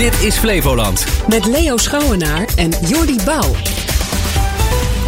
Dit 0.00 0.22
is 0.22 0.36
Flevoland. 0.36 1.06
Met 1.28 1.46
Leo 1.46 1.76
Schouwenaar 1.76 2.48
en 2.56 2.70
Jordi 2.86 3.16
Bouw. 3.24 3.54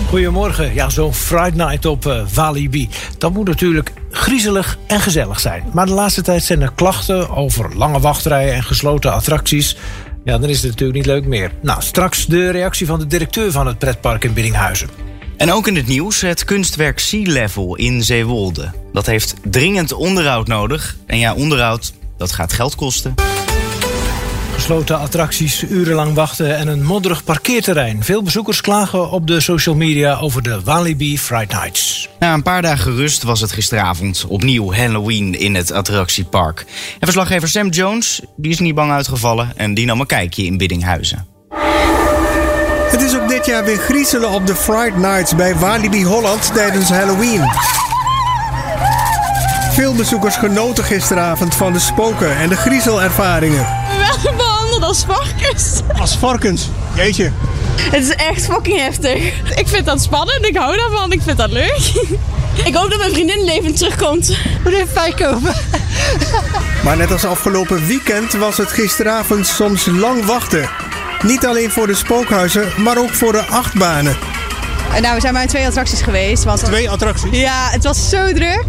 Goedemorgen. 0.08 0.74
Ja, 0.74 0.90
zo'n 0.90 1.14
Friday 1.14 1.66
Night 1.66 1.86
op 1.86 2.06
uh, 2.06 2.26
Walibi. 2.34 2.88
Dat 3.18 3.32
moet 3.32 3.46
natuurlijk 3.46 3.92
griezelig 4.10 4.78
en 4.86 5.00
gezellig 5.00 5.40
zijn. 5.40 5.64
Maar 5.72 5.86
de 5.86 5.92
laatste 5.92 6.22
tijd 6.22 6.42
zijn 6.42 6.62
er 6.62 6.72
klachten 6.74 7.30
over 7.30 7.76
lange 7.76 8.00
wachtrijen 8.00 8.54
en 8.54 8.62
gesloten 8.62 9.12
attracties. 9.12 9.76
Ja, 10.24 10.38
dan 10.38 10.48
is 10.48 10.62
het 10.62 10.70
natuurlijk 10.70 10.98
niet 10.98 11.06
leuk 11.06 11.24
meer. 11.24 11.50
Nou, 11.62 11.82
straks 11.82 12.26
de 12.26 12.50
reactie 12.50 12.86
van 12.86 12.98
de 12.98 13.06
directeur 13.06 13.52
van 13.52 13.66
het 13.66 13.78
pretpark 13.78 14.24
in 14.24 14.32
Biddinghuizen. 14.32 14.88
En 15.36 15.52
ook 15.52 15.66
in 15.66 15.76
het 15.76 15.86
nieuws 15.86 16.20
het 16.20 16.44
kunstwerk 16.44 16.98
Sea 16.98 17.32
Level 17.32 17.76
in 17.76 18.02
Zeewolde. 18.02 18.70
Dat 18.92 19.06
heeft 19.06 19.34
dringend 19.44 19.92
onderhoud 19.92 20.46
nodig. 20.46 20.96
En 21.06 21.18
ja, 21.18 21.34
onderhoud, 21.34 21.92
dat 22.16 22.32
gaat 22.32 22.52
geld 22.52 22.74
kosten. 22.74 23.14
Gesloten 24.62 24.98
attracties, 24.98 25.62
urenlang 25.62 26.14
wachten 26.14 26.56
en 26.56 26.68
een 26.68 26.82
modderig 26.82 27.24
parkeerterrein. 27.24 28.04
Veel 28.04 28.22
bezoekers 28.22 28.60
klagen 28.60 29.10
op 29.10 29.26
de 29.26 29.40
social 29.40 29.74
media 29.74 30.14
over 30.14 30.42
de 30.42 30.60
Walibi 30.64 31.18
Friday 31.18 31.60
Nights. 31.60 32.08
Na 32.18 32.34
een 32.34 32.42
paar 32.42 32.62
dagen 32.62 32.96
rust 32.96 33.22
was 33.22 33.40
het 33.40 33.52
gisteravond 33.52 34.24
opnieuw 34.28 34.72
Halloween 34.72 35.38
in 35.38 35.54
het 35.54 35.72
attractiepark. 35.72 36.60
En 36.92 37.00
verslaggever 37.00 37.48
Sam 37.48 37.68
Jones 37.68 38.20
die 38.36 38.50
is 38.50 38.58
niet 38.58 38.74
bang 38.74 38.92
uitgevallen 38.92 39.52
en 39.56 39.74
die 39.74 39.86
nam 39.86 40.00
een 40.00 40.06
kijkje 40.06 40.44
in 40.44 40.56
Biddinghuizen. 40.56 41.26
Het 42.90 43.00
is 43.00 43.16
ook 43.16 43.28
dit 43.28 43.46
jaar 43.46 43.64
weer 43.64 43.78
griezelen 43.78 44.30
op 44.30 44.46
de 44.46 44.54
Friday 44.54 44.98
Nights 44.98 45.34
bij 45.34 45.56
Walibi 45.56 46.04
Holland 46.04 46.54
tijdens 46.54 46.88
Halloween. 46.88 47.50
Veel 49.72 49.94
bezoekers 49.94 50.36
genoten 50.36 50.84
gisteravond 50.84 51.54
van 51.54 51.72
de 51.72 51.78
spoken 51.78 52.36
en 52.36 52.48
de 52.48 52.56
griezelervaringen. 52.56 53.66
Wel 54.36 54.51
als 54.82 55.04
varkens. 55.04 55.80
Als 56.00 56.16
varkens, 56.16 56.68
jeetje. 56.94 57.32
Het 57.76 58.02
is 58.02 58.14
echt 58.14 58.44
fucking 58.44 58.78
heftig. 58.78 59.16
Ik 59.58 59.68
vind 59.68 59.86
dat 59.86 60.02
spannend, 60.02 60.46
ik 60.46 60.56
hou 60.56 60.76
daarvan, 60.76 61.12
ik 61.12 61.22
vind 61.22 61.36
dat 61.38 61.50
leuk. 61.50 61.80
Ik 62.64 62.74
hoop 62.74 62.90
dat 62.90 62.98
mijn 62.98 63.12
vriendin 63.12 63.44
levend 63.44 63.76
terugkomt. 63.76 64.36
Moet 64.64 64.72
even 64.72 64.94
bijkomen. 64.94 65.54
Maar 66.84 66.96
net 66.96 67.12
als 67.12 67.24
afgelopen 67.24 67.86
weekend 67.86 68.32
was 68.32 68.56
het 68.56 68.72
gisteravond 68.72 69.46
soms 69.46 69.86
lang 69.86 70.24
wachten. 70.24 70.68
Niet 71.22 71.46
alleen 71.46 71.70
voor 71.70 71.86
de 71.86 71.94
spookhuizen, 71.94 72.68
maar 72.76 72.98
ook 72.98 73.10
voor 73.10 73.32
de 73.32 73.42
achtbanen. 73.42 74.16
Nou, 75.00 75.14
we 75.14 75.20
zijn 75.20 75.32
maar 75.32 75.42
in 75.42 75.48
twee 75.48 75.66
attracties 75.66 76.00
geweest. 76.02 76.44
Want 76.44 76.64
Twee 76.64 76.90
attracties? 76.90 77.30
Ja, 77.38 77.68
het 77.70 77.84
was 77.84 78.08
zo 78.08 78.32
druk. 78.32 78.64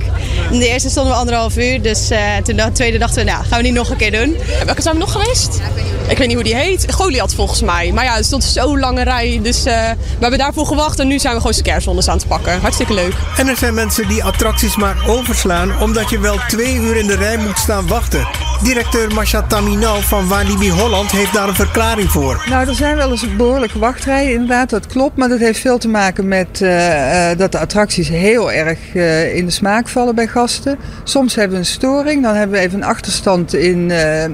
In 0.52 0.60
de 0.60 0.68
eerste 0.68 0.90
stonden 0.90 1.14
we 1.14 1.20
anderhalf 1.20 1.58
uur. 1.58 1.82
Dus 1.82 2.12
uh, 2.12 2.36
toen 2.44 2.56
de 2.56 2.72
tweede 2.72 2.98
dachten 2.98 3.26
we, 3.26 3.32
nou, 3.32 3.44
gaan 3.46 3.58
we 3.58 3.64
niet 3.64 3.74
nog 3.74 3.90
een 3.90 3.98
keer 3.98 4.12
doen. 4.12 4.36
En 4.60 4.66
welke 4.66 4.82
zijn 4.82 4.94
we 4.94 5.00
nog 5.00 5.12
geweest? 5.12 5.62
Ik 6.08 6.18
weet 6.18 6.28
niet 6.28 6.36
hoe 6.36 6.46
die 6.46 6.56
heet. 6.56 6.92
Goliath 6.92 7.34
volgens 7.34 7.62
mij. 7.62 7.92
Maar 7.92 8.04
ja, 8.04 8.18
er 8.18 8.24
stond 8.24 8.44
zo'n 8.44 8.80
lange 8.80 9.04
rij. 9.04 9.40
Dus 9.44 9.58
uh, 9.58 9.64
we 9.64 10.20
hebben 10.20 10.40
daarvoor 10.40 10.66
gewacht. 10.66 11.00
En 11.00 11.08
nu 11.08 11.20
zijn 11.20 11.34
we 11.34 11.40
gewoon 11.40 11.56
scaresondes 11.56 12.08
aan 12.08 12.18
het 12.18 12.28
pakken. 12.28 12.62
Hartstikke 12.62 12.94
leuk. 12.94 13.14
En 13.38 13.48
er 13.48 13.58
zijn 13.58 13.74
mensen 13.74 14.08
die 14.08 14.24
attracties 14.24 14.76
maar 14.76 14.96
overslaan... 15.08 15.82
omdat 15.82 16.10
je 16.10 16.20
wel 16.20 16.38
twee 16.48 16.76
uur 16.76 16.96
in 16.96 17.08
de 17.08 17.16
rij 17.16 17.38
moet 17.38 17.58
staan 17.58 17.88
wachten. 17.88 18.28
Directeur 18.64 19.14
Masha 19.14 19.42
Taminal 19.42 20.02
van 20.02 20.28
Walibi 20.28 20.72
Holland 20.72 21.11
heeft 21.11 21.33
daar 21.33 21.47
een 21.47 21.56
verklaring 21.56 22.09
voor. 22.09 22.45
Nou, 22.50 22.67
er 22.67 22.75
zijn 22.75 22.95
wel 22.95 23.11
eens 23.11 23.36
behoorlijke 23.36 23.80
wachtrijen, 23.80 24.31
inderdaad, 24.31 24.70
dat 24.70 24.88
klopt. 24.88 25.17
Maar 25.17 25.30
dat 25.30 25.39
heeft 25.39 25.59
veel 25.59 25.78
te 25.78 25.88
maken 25.88 26.28
met 26.28 26.59
uh, 26.61 27.31
uh, 27.31 27.38
dat 27.38 27.52
de 27.52 27.59
attracties 27.59 28.09
heel 28.09 28.52
erg 28.52 28.80
uh, 28.94 29.36
in 29.36 29.45
de 29.45 29.52
smaak 29.52 29.88
vallen 29.88 30.16
bij 30.16 30.28
gasten. 30.28 30.78
Soms 31.03 31.36
hebben 31.36 31.53
we 31.53 31.64
een 31.64 31.70
storing, 31.70 32.23
dan 32.23 32.36
hebben 32.36 32.58
we 32.58 32.64
even 32.64 32.81
een 32.81 32.88
achterstand 32.88 33.53
in, 33.53 33.89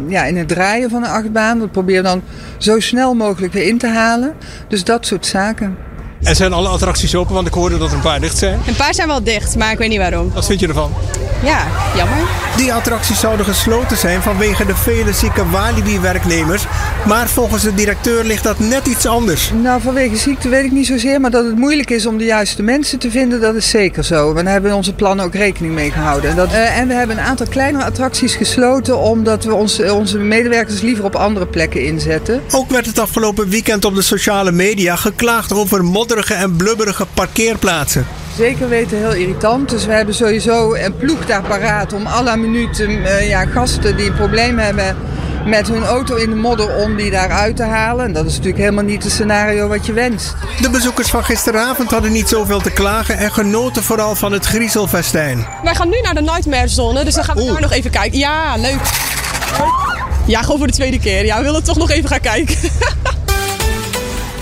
ja, 0.07 0.23
in 0.23 0.37
het 0.37 0.47
draaien 0.47 0.89
van 0.89 1.01
de 1.01 1.07
achtbaan. 1.07 1.59
Dat 1.59 1.71
proberen 1.71 2.03
we 2.03 2.09
dan 2.09 2.21
zo 2.57 2.79
snel 2.79 3.13
mogelijk 3.13 3.53
weer 3.53 3.67
in 3.67 3.77
te 3.77 3.87
halen. 3.87 4.33
Dus 4.67 4.83
dat 4.83 5.05
soort 5.05 5.25
zaken. 5.25 5.77
En 6.23 6.35
zijn 6.35 6.53
alle 6.53 6.67
attracties 6.67 7.15
open? 7.15 7.33
Want 7.33 7.47
ik 7.47 7.53
hoorde 7.53 7.77
dat 7.77 7.89
er 7.89 7.95
een 7.95 8.01
paar 8.01 8.19
dicht 8.19 8.37
zijn. 8.37 8.59
Een 8.67 8.75
paar 8.75 8.93
zijn 8.93 9.07
wel 9.07 9.23
dicht, 9.23 9.55
maar 9.55 9.71
ik 9.71 9.77
weet 9.77 9.89
niet 9.89 9.97
waarom. 9.97 10.31
Wat 10.33 10.45
vind 10.45 10.59
je 10.59 10.67
ervan? 10.67 10.91
Ja, 11.43 11.67
jammer. 11.95 12.17
Die 12.57 12.73
attracties 12.73 13.19
zouden 13.19 13.45
gesloten 13.45 13.97
zijn 13.97 14.21
vanwege 14.21 14.65
de 14.65 14.75
vele 14.75 15.13
zieke 15.13 15.49
Walibi-werknemers. 15.49 16.63
Maar 17.07 17.27
volgens 17.27 17.63
de 17.63 17.73
directeur 17.73 18.23
ligt 18.23 18.43
dat 18.43 18.59
net 18.59 18.87
iets 18.87 19.05
anders. 19.05 19.51
Nou, 19.61 19.81
vanwege 19.81 20.15
ziekte 20.15 20.49
weet 20.49 20.63
ik 20.63 20.71
niet 20.71 20.85
zozeer. 20.85 21.21
Maar 21.21 21.31
dat 21.31 21.45
het 21.45 21.57
moeilijk 21.57 21.89
is 21.89 22.05
om 22.05 22.17
de 22.17 22.25
juiste 22.25 22.63
mensen 22.63 22.99
te 22.99 23.11
vinden, 23.11 23.41
dat 23.41 23.55
is 23.55 23.69
zeker 23.69 24.03
zo. 24.03 24.33
We 24.33 24.49
hebben 24.49 24.71
in 24.71 24.77
onze 24.77 24.93
plannen 24.93 25.25
ook 25.25 25.35
rekening 25.35 25.73
mee 25.73 25.91
gehouden. 25.91 26.29
En, 26.29 26.35
dat, 26.35 26.51
uh, 26.51 26.77
en 26.77 26.87
we 26.87 26.93
hebben 26.93 27.17
een 27.17 27.23
aantal 27.23 27.47
kleinere 27.49 27.83
attracties 27.83 28.35
gesloten 28.35 28.97
omdat 28.97 29.43
we 29.43 29.53
ons, 29.53 29.81
onze 29.81 30.17
medewerkers 30.17 30.81
liever 30.81 31.03
op 31.03 31.15
andere 31.15 31.47
plekken 31.47 31.85
inzetten. 31.85 32.41
Ook 32.51 32.69
werd 32.69 32.85
het 32.85 32.99
afgelopen 32.99 33.49
weekend 33.49 33.85
op 33.85 33.95
de 33.95 34.01
sociale 34.01 34.51
media 34.51 34.95
geklaagd 34.95 35.53
over 35.53 35.83
modderige 36.09 36.43
en 36.43 36.55
blubberige 36.55 37.05
parkeerplaatsen. 37.13 38.07
Zeker 38.37 38.69
weten 38.69 38.97
heel 38.97 39.13
irritant. 39.13 39.69
Dus 39.69 39.85
we 39.85 39.91
hebben 39.93 40.15
sowieso 40.15 40.73
een 40.73 40.97
ploeg 40.97 41.25
daar 41.25 41.41
paraat 41.41 41.93
om 41.93 42.05
alle 42.05 42.37
minuten 42.37 42.89
uh, 42.89 43.29
ja, 43.29 43.45
gasten 43.45 43.97
die 43.97 44.07
een 44.07 44.15
probleem 44.15 44.57
hebben 44.57 44.97
met 45.45 45.67
hun 45.67 45.83
auto 45.83 46.15
in 46.15 46.29
de 46.29 46.35
modder 46.35 46.75
om 46.75 46.95
die 46.95 47.11
daar 47.11 47.29
uit 47.29 47.55
te 47.55 47.63
halen. 47.63 48.05
En 48.05 48.13
dat 48.13 48.25
is 48.25 48.31
natuurlijk 48.31 48.57
helemaal 48.57 48.83
niet 48.83 49.03
het 49.03 49.11
scenario 49.11 49.67
wat 49.67 49.85
je 49.85 49.93
wenst. 49.93 50.35
De 50.61 50.69
bezoekers 50.69 51.09
van 51.09 51.23
gisteravond 51.23 51.91
hadden 51.91 52.11
niet 52.11 52.29
zoveel 52.29 52.61
te 52.61 52.71
klagen 52.71 53.17
en 53.17 53.31
genoten 53.31 53.83
vooral 53.83 54.15
van 54.15 54.31
het 54.31 54.45
griezelfestijn. 54.45 55.47
Wij 55.63 55.75
gaan 55.75 55.89
nu 55.89 55.99
naar 56.01 56.15
de 56.15 56.21
Nightmare 56.21 56.67
Zone, 56.67 57.03
dus 57.03 57.13
dan 57.13 57.23
gaan 57.23 57.35
we 57.35 57.41
Oeh. 57.41 57.51
daar 57.51 57.61
nog 57.61 57.71
even 57.71 57.91
kijken. 57.91 58.19
Ja, 58.19 58.55
leuk. 58.57 58.79
Ja, 60.25 60.41
gewoon 60.41 60.57
voor 60.57 60.67
de 60.67 60.73
tweede 60.73 60.99
keer. 60.99 61.25
Ja, 61.25 61.37
we 61.37 61.43
willen 61.43 61.63
toch 61.63 61.77
nog 61.77 61.91
even 61.91 62.09
gaan 62.09 62.19
kijken. 62.19 62.55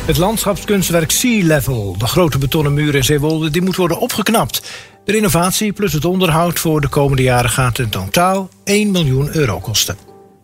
Het 0.07 0.17
landschapskunstwerk 0.17 1.11
Sea 1.11 1.45
Level, 1.45 1.95
de 1.97 2.07
grote 2.07 2.37
betonnen 2.37 2.73
muur 2.73 2.95
in 2.95 3.03
Zeewolde, 3.03 3.49
die 3.49 3.61
moet 3.61 3.75
worden 3.75 3.99
opgeknapt. 3.99 4.71
De 5.05 5.11
renovatie 5.11 5.73
plus 5.73 5.93
het 5.93 6.05
onderhoud 6.05 6.59
voor 6.59 6.81
de 6.81 6.87
komende 6.87 7.21
jaren 7.21 7.49
gaat 7.49 7.79
in 7.79 7.89
totaal 7.89 8.49
1 8.63 8.91
miljoen 8.91 9.35
euro 9.35 9.59
kosten. 9.59 9.97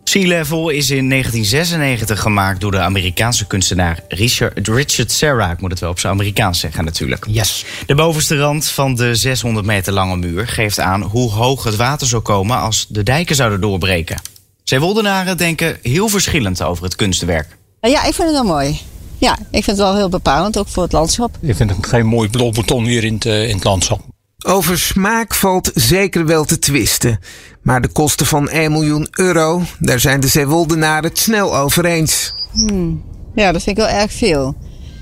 Sea 0.04 0.26
Level 0.26 0.68
is 0.68 0.90
in 0.90 1.08
1996 1.08 2.20
gemaakt 2.20 2.60
door 2.60 2.70
de 2.70 2.80
Amerikaanse 2.80 3.46
kunstenaar 3.46 4.00
Richard, 4.08 4.68
Richard 4.68 5.12
Serra. 5.12 5.50
Ik 5.50 5.60
moet 5.60 5.70
het 5.70 5.80
wel 5.80 5.90
op 5.90 5.98
zijn 5.98 6.12
Amerikaans 6.12 6.60
zeggen 6.60 6.84
natuurlijk. 6.84 7.24
Yes. 7.28 7.64
De 7.86 7.94
bovenste 7.94 8.38
rand 8.38 8.66
van 8.66 8.94
de 8.94 9.14
600 9.14 9.66
meter 9.66 9.92
lange 9.92 10.16
muur 10.16 10.46
geeft 10.46 10.80
aan 10.80 11.02
hoe 11.02 11.30
hoog 11.30 11.64
het 11.64 11.76
water 11.76 12.06
zou 12.06 12.22
komen 12.22 12.58
als 12.58 12.86
de 12.88 13.02
dijken 13.02 13.36
zouden 13.36 13.60
doorbreken. 13.60 14.20
Zeewoldenaren 14.64 15.36
denken 15.36 15.78
heel 15.82 16.08
verschillend 16.08 16.62
over 16.62 16.84
het 16.84 16.96
kunstwerk. 16.96 17.56
Ja, 17.80 18.04
ik 18.04 18.14
vind 18.14 18.28
het 18.28 18.32
wel 18.32 18.44
mooi. 18.44 18.80
Ja, 19.24 19.38
ik 19.50 19.64
vind 19.64 19.66
het 19.66 19.76
wel 19.76 19.96
heel 19.96 20.08
bepalend, 20.08 20.58
ook 20.58 20.68
voor 20.68 20.82
het 20.82 20.92
landschap. 20.92 21.36
Ik 21.40 21.56
vind 21.56 21.70
het 21.70 21.86
geen 21.86 22.06
mooi 22.06 22.28
blauw 22.28 22.50
beton 22.50 22.84
hier 22.84 23.04
in 23.04 23.14
het, 23.14 23.24
uh, 23.24 23.48
in 23.48 23.54
het 23.54 23.64
landschap. 23.64 24.00
Over 24.46 24.78
smaak 24.78 25.34
valt 25.34 25.70
zeker 25.74 26.26
wel 26.26 26.44
te 26.44 26.58
twisten. 26.58 27.18
Maar 27.62 27.80
de 27.80 27.88
kosten 27.88 28.26
van 28.26 28.48
1 28.48 28.72
miljoen 28.72 29.08
euro, 29.10 29.62
daar 29.78 30.00
zijn 30.00 30.20
de 30.20 30.28
Zeewoldenaren 30.28 31.08
het 31.08 31.18
snel 31.18 31.56
over 31.56 31.84
eens. 31.84 32.34
Hmm. 32.52 33.02
Ja, 33.34 33.52
dat 33.52 33.62
vind 33.62 33.78
ik 33.78 33.84
wel 33.84 33.92
erg 33.92 34.12
veel. 34.12 34.54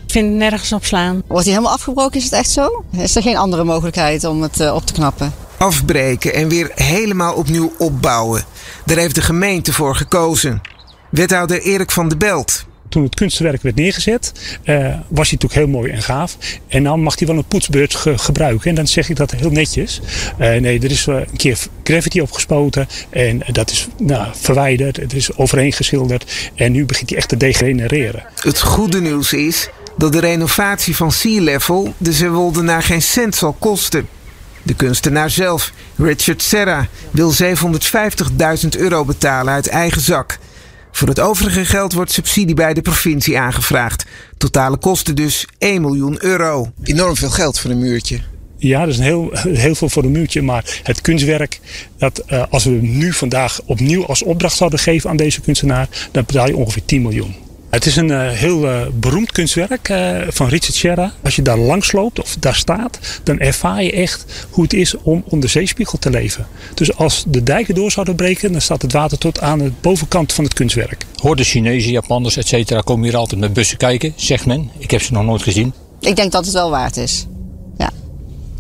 Ik 0.06 0.12
vind 0.12 0.28
het 0.28 0.38
nergens 0.38 0.72
op 0.72 0.84
slaan. 0.84 1.22
Wordt 1.27 1.44
hij 1.44 1.55
helemaal 1.55 1.75
afgebroken? 1.75 2.19
Is 2.19 2.25
het 2.25 2.32
echt 2.32 2.50
zo? 2.50 2.84
Is 2.93 3.16
er 3.16 3.22
geen 3.22 3.37
andere 3.37 3.65
mogelijkheid 3.65 4.25
om 4.25 4.43
het 4.43 4.61
uh, 4.61 4.75
op 4.75 4.87
te 4.87 4.93
knappen? 4.93 5.32
Afbreken 5.59 6.34
en 6.34 6.49
weer 6.49 6.71
helemaal 6.75 7.34
opnieuw 7.34 7.72
opbouwen. 7.78 8.44
Daar 8.84 8.97
heeft 8.97 9.15
de 9.15 9.22
gemeente 9.22 9.72
voor 9.72 9.97
gekozen. 9.97 10.61
Wethouder 11.11 11.62
Erik 11.62 11.91
van 11.91 12.09
de 12.09 12.16
Belt 12.16 12.71
toen 12.93 13.03
het 13.03 13.15
kunstwerk 13.15 13.63
werd 13.63 13.77
neergezet, 13.77 14.33
uh, 14.65 14.77
was 15.09 15.31
hij 15.31 15.39
natuurlijk 15.39 15.55
heel 15.55 15.67
mooi 15.67 15.91
en 15.91 16.03
gaaf. 16.03 16.37
En 16.69 16.85
dan 16.85 17.03
mag 17.03 17.19
hij 17.19 17.29
wel 17.29 17.37
een 17.37 17.45
poetsbeurt 17.45 17.95
ge 17.95 18.19
gebruiken. 18.19 18.69
En 18.69 18.75
dan 18.75 18.87
zeg 18.87 19.09
ik 19.09 19.17
dat 19.17 19.31
heel 19.31 19.51
netjes. 19.51 20.01
Uh, 20.39 20.55
nee, 20.55 20.81
er 20.81 20.91
is 20.91 21.07
uh, 21.07 21.15
een 21.15 21.37
keer 21.37 21.59
graffiti 21.83 22.21
opgespoten. 22.21 22.89
En 23.11 23.43
dat 23.53 23.71
is 23.71 23.89
nou, 23.99 24.29
verwijderd. 24.33 24.97
Het 24.97 25.13
is 25.13 25.37
overheen 25.37 25.73
geschilderd. 25.73 26.50
En 26.55 26.73
nu 26.73 26.85
begint 26.85 27.09
hij 27.09 27.19
echt 27.19 27.29
te 27.29 27.37
degenereren. 27.37 28.23
Het 28.35 28.61
goede 28.61 29.00
nieuws 29.00 29.33
is 29.33 29.69
dat 29.97 30.12
de 30.12 30.21
renovatie 30.21 30.97
van 30.97 31.12
Sea 31.12 31.41
Level 31.41 31.95
de 31.97 32.12
Zeewoldenaar 32.12 32.83
geen 32.83 33.03
cent 33.03 33.35
zal 33.35 33.56
kosten. 33.59 34.09
De 34.62 34.75
kunstenaar 34.75 35.31
zelf, 35.31 35.73
Richard 35.97 36.43
Serra, 36.43 36.88
wil 37.11 37.33
750.000 37.43 38.69
euro 38.79 39.05
betalen 39.05 39.55
uit 39.55 39.69
eigen 39.69 40.00
zak. 40.00 40.38
Voor 40.93 41.09
het 41.09 41.21
overige 41.21 41.65
geld 41.65 41.93
wordt 41.93 42.12
subsidie 42.12 42.55
bij 42.55 42.75
de 42.75 42.83
provincie 42.83 43.39
aangevraagd. 43.39 44.05
Totale 44.37 44.77
kosten 44.77 45.15
dus 45.15 45.47
1 45.59 45.81
miljoen 45.81 46.25
euro. 46.25 46.73
Enorm 46.83 47.17
veel 47.17 47.31
geld 47.31 47.61
voor 47.61 47.71
een 47.71 47.79
muurtje. 47.79 48.21
Ja, 48.56 48.81
dat 48.81 48.89
is 48.89 48.99
een 48.99 49.05
heel, 49.05 49.31
heel 49.49 49.75
veel 49.75 49.89
voor 49.89 50.05
een 50.05 50.11
muurtje. 50.11 50.43
Maar 50.43 50.81
het 50.83 51.00
kunstwerk, 51.00 51.61
dat, 51.99 52.23
uh, 52.29 52.44
als 52.50 52.65
we 52.65 52.71
nu 52.71 53.12
vandaag 53.12 53.61
opnieuw 53.65 54.06
als 54.06 54.23
opdracht 54.23 54.56
zouden 54.56 54.79
geven 54.79 55.11
aan 55.11 55.17
deze 55.17 55.41
kunstenaar, 55.41 55.89
dan 56.11 56.25
betaal 56.27 56.47
je 56.47 56.56
ongeveer 56.56 56.85
10 56.85 57.03
miljoen. 57.03 57.35
Het 57.73 57.87
is 57.87 57.97
een 57.97 58.09
uh, 58.09 58.31
heel 58.31 58.65
uh, 58.65 58.87
beroemd 58.95 59.33
kunstwerk 59.33 59.89
uh, 59.89 60.19
van 60.29 60.49
Richard 60.49 60.75
Serra. 60.75 61.13
Als 61.23 61.37
je 61.37 61.43
daar 61.43 61.59
langs 61.59 61.93
loopt 61.93 62.21
of 62.21 62.37
daar 62.41 62.55
staat, 62.55 62.99
dan 63.23 63.39
ervaar 63.39 63.83
je 63.83 63.93
echt 63.93 64.47
hoe 64.51 64.63
het 64.63 64.73
is 64.73 64.97
om 65.03 65.23
onder 65.27 65.49
zeespiegel 65.49 65.99
te 65.99 66.11
leven. 66.11 66.47
Dus 66.75 66.97
als 66.97 67.25
de 67.27 67.43
dijken 67.43 67.75
door 67.75 67.91
zouden 67.91 68.15
breken, 68.15 68.53
dan 68.53 68.61
staat 68.61 68.83
het 68.83 68.93
water 68.93 69.19
tot 69.19 69.41
aan 69.41 69.59
de 69.59 69.73
bovenkant 69.81 70.33
van 70.33 70.45
het 70.45 70.55
kunstwerk. 70.55 71.07
Hoor 71.17 71.37
de 71.37 71.45
Chinezen, 71.45 71.91
Japanners, 71.91 72.37
et 72.37 72.49
cetera, 72.49 72.81
komen 72.81 73.05
hier 73.05 73.17
altijd 73.17 73.41
met 73.41 73.53
bussen 73.53 73.77
kijken, 73.77 74.13
zegt 74.17 74.47
men. 74.47 74.71
Ik 74.79 74.91
heb 74.91 75.03
ze 75.03 75.13
nog 75.13 75.25
nooit 75.25 75.43
gezien. 75.43 75.73
Ik 76.01 76.17
denk 76.17 76.33
dat 76.33 76.45
het 76.45 76.55
wel 76.55 76.71
waard 76.71 76.97
is. 76.97 77.27
Ja, 77.79 77.91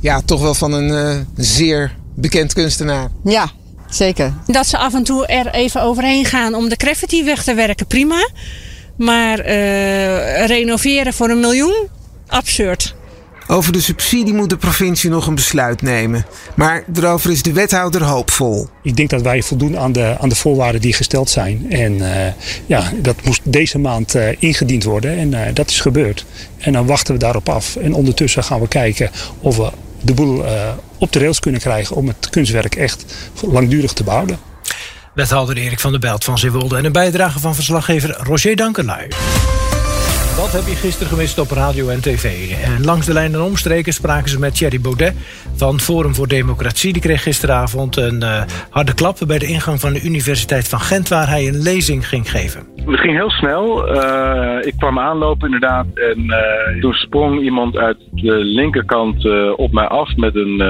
Ja, 0.00 0.20
toch 0.24 0.40
wel 0.40 0.54
van 0.54 0.72
een 0.72 0.90
eh, 0.90 1.20
zeer 1.36 1.96
bekend 2.14 2.52
kunstenaar. 2.52 3.10
ja 3.24 3.50
zeker. 3.94 4.34
Dat 4.46 4.66
ze 4.66 4.78
af 4.78 4.94
en 4.94 5.02
toe 5.02 5.26
er 5.26 5.46
even 5.46 5.82
overheen 5.82 6.24
gaan 6.24 6.54
om 6.54 6.68
de 6.68 6.74
graffiti 6.78 7.24
weg 7.24 7.42
te 7.42 7.54
werken, 7.54 7.86
prima. 7.86 8.28
Maar 8.96 9.38
eh, 9.38 10.46
renoveren 10.46 11.12
voor 11.12 11.30
een 11.30 11.40
miljoen? 11.40 11.88
Absurd. 12.26 12.94
Over 13.46 13.72
de 13.72 13.80
subsidie 13.80 14.34
moet 14.34 14.50
de 14.50 14.56
provincie 14.56 15.10
nog 15.10 15.26
een 15.26 15.34
besluit 15.34 15.82
nemen. 15.82 16.26
Maar 16.56 16.84
daarover 16.86 17.30
is 17.30 17.42
de 17.42 17.52
wethouder 17.52 18.02
hoopvol. 18.04 18.68
Ik 18.82 18.96
denk 18.96 19.10
dat 19.10 19.22
wij 19.22 19.42
voldoen 19.42 19.78
aan 19.78 19.92
de, 19.92 20.16
aan 20.20 20.28
de 20.28 20.34
voorwaarden 20.34 20.80
die 20.80 20.92
gesteld 20.92 21.30
zijn. 21.30 21.66
En 21.70 22.14
eh, 22.14 22.32
ja, 22.66 22.92
dat 22.96 23.24
moest 23.24 23.40
deze 23.44 23.78
maand 23.78 24.14
eh, 24.14 24.28
ingediend 24.38 24.84
worden 24.84 25.18
en 25.18 25.34
eh, 25.34 25.54
dat 25.54 25.70
is 25.70 25.80
gebeurd. 25.80 26.24
En 26.58 26.72
dan 26.72 26.86
wachten 26.86 27.14
we 27.14 27.20
daarop 27.20 27.48
af. 27.48 27.76
En 27.76 27.94
ondertussen 27.94 28.44
gaan 28.44 28.60
we 28.60 28.68
kijken 28.68 29.10
of 29.40 29.56
we 29.56 29.70
de 30.00 30.14
boel 30.14 30.46
eh, 30.46 30.68
op 30.98 31.12
de 31.12 31.18
rails 31.18 31.40
kunnen 31.40 31.60
krijgen 31.60 31.96
om 31.96 32.08
het 32.08 32.30
kunstwerk 32.30 32.74
echt 32.74 33.04
langdurig 33.40 33.92
te 33.92 34.04
behouden. 34.04 34.38
Wethouder 35.14 35.56
Erik 35.56 35.80
van 35.80 35.90
der 35.90 36.00
Belt 36.00 36.24
van 36.24 36.38
Zeewolde 36.38 36.76
en 36.76 36.84
een 36.84 36.92
bijdrage 36.92 37.38
van 37.38 37.54
verslaggever 37.54 38.16
Roger 38.22 38.56
Dankenlui. 38.56 39.08
Dat 40.36 40.52
heb 40.52 40.66
je 40.66 40.74
gisteren 40.74 41.08
gemist 41.08 41.38
op 41.38 41.50
radio 41.50 41.88
en 41.88 42.00
tv. 42.00 42.50
En 42.64 42.84
langs 42.84 43.06
de 43.06 43.12
lijn 43.12 43.34
en 43.34 43.40
omstreken 43.40 43.92
spraken 43.92 44.30
ze 44.30 44.38
met 44.38 44.54
Thierry 44.54 44.80
Baudet 44.80 45.14
van 45.56 45.80
Forum 45.80 46.14
voor 46.14 46.28
Democratie. 46.28 46.92
Die 46.92 47.02
kreeg 47.02 47.22
gisteravond 47.22 47.96
een 47.96 48.22
eh, 48.22 48.42
harde 48.70 48.94
klap 48.94 49.18
bij 49.26 49.38
de 49.38 49.46
ingang 49.46 49.80
van 49.80 49.92
de 49.92 50.02
Universiteit 50.02 50.68
van 50.68 50.80
Gent... 50.80 51.08
waar 51.08 51.28
hij 51.28 51.48
een 51.48 51.62
lezing 51.62 52.08
ging 52.08 52.30
geven. 52.30 52.66
Het 52.86 53.00
ging 53.00 53.16
heel 53.16 53.30
snel. 53.30 53.86
Eh, 53.88 54.66
ik 54.66 54.74
kwam 54.78 54.98
aanlopen 54.98 55.44
inderdaad. 55.44 55.86
En 55.94 56.30
eh, 56.30 56.80
toen 56.80 56.92
sprong 56.92 57.40
iemand 57.40 57.76
uit 57.76 57.96
de 58.10 58.32
linkerkant 58.32 59.24
op 59.56 59.72
mij 59.72 59.86
af 59.86 60.16
met 60.16 60.34
een, 60.36 60.60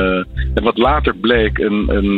en 0.55 0.63
wat 0.63 0.79
later 0.79 1.15
bleek, 1.15 1.59
een, 1.59 1.85
een, 1.89 2.15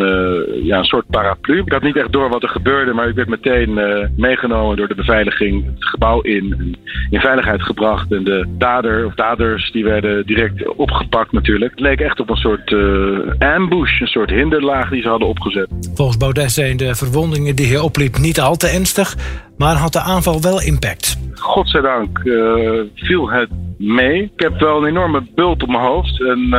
ja, 0.65 0.79
een 0.79 0.85
soort 0.85 1.07
paraplu. 1.11 1.59
Ik 1.59 1.73
had 1.73 1.83
niet 1.83 1.97
echt 1.97 2.13
door 2.13 2.29
wat 2.29 2.43
er 2.43 2.49
gebeurde, 2.49 2.93
maar 2.93 3.09
ik 3.09 3.15
werd 3.15 3.29
meteen 3.29 3.81
meegenomen 4.17 4.77
door 4.77 4.89
de 4.89 4.95
beveiliging 4.95 5.65
het 5.65 5.89
gebouw 5.89 6.21
in. 6.21 6.77
In 7.11 7.21
veiligheid 7.35 7.63
gebracht. 7.63 8.13
En 8.13 8.25
de 8.25 8.47
dader 8.59 9.07
of 9.07 9.15
daders 9.15 9.73
die 9.73 9.85
werden 9.85 10.27
direct 10.27 10.75
opgepakt 10.77 11.33
natuurlijk. 11.33 11.71
Het 11.71 11.81
leek 11.81 12.01
echt 12.01 12.21
op 12.21 12.31
een 12.31 12.37
soort 12.37 12.73
eh, 12.73 13.55
ambush, 13.55 14.01
een 14.01 14.07
soort 14.07 14.31
hinderlaag 14.31 14.91
die 14.91 15.03
ze 15.03 15.09
hadden 15.09 15.29
opgezet. 15.29 15.69
Volgens 15.95 16.17
Baudet 16.17 16.51
zijn 16.51 16.77
de 16.77 16.95
verwondingen 16.95 17.57
die 17.57 17.67
hij 17.67 17.79
opliep 17.79 18.19
niet 18.19 18.41
al 18.41 18.57
te 18.57 18.67
ernstig... 18.67 19.17
maar 19.57 19.77
had 19.77 19.93
de 19.93 20.01
aanval 20.01 20.41
wel 20.41 20.63
impact. 20.63 21.19
Godzijdank 21.35 22.19
eh, 22.19 22.81
viel 22.95 23.31
het 23.31 23.49
mee. 23.79 24.23
Ik 24.23 24.41
heb 24.41 24.61
wel 24.61 24.77
een 24.77 24.89
enorme 24.89 25.23
bult 25.35 25.63
op 25.63 25.69
mijn 25.69 25.85
hoofd. 25.85 26.21
En 26.21 26.43
eh, 26.45 26.51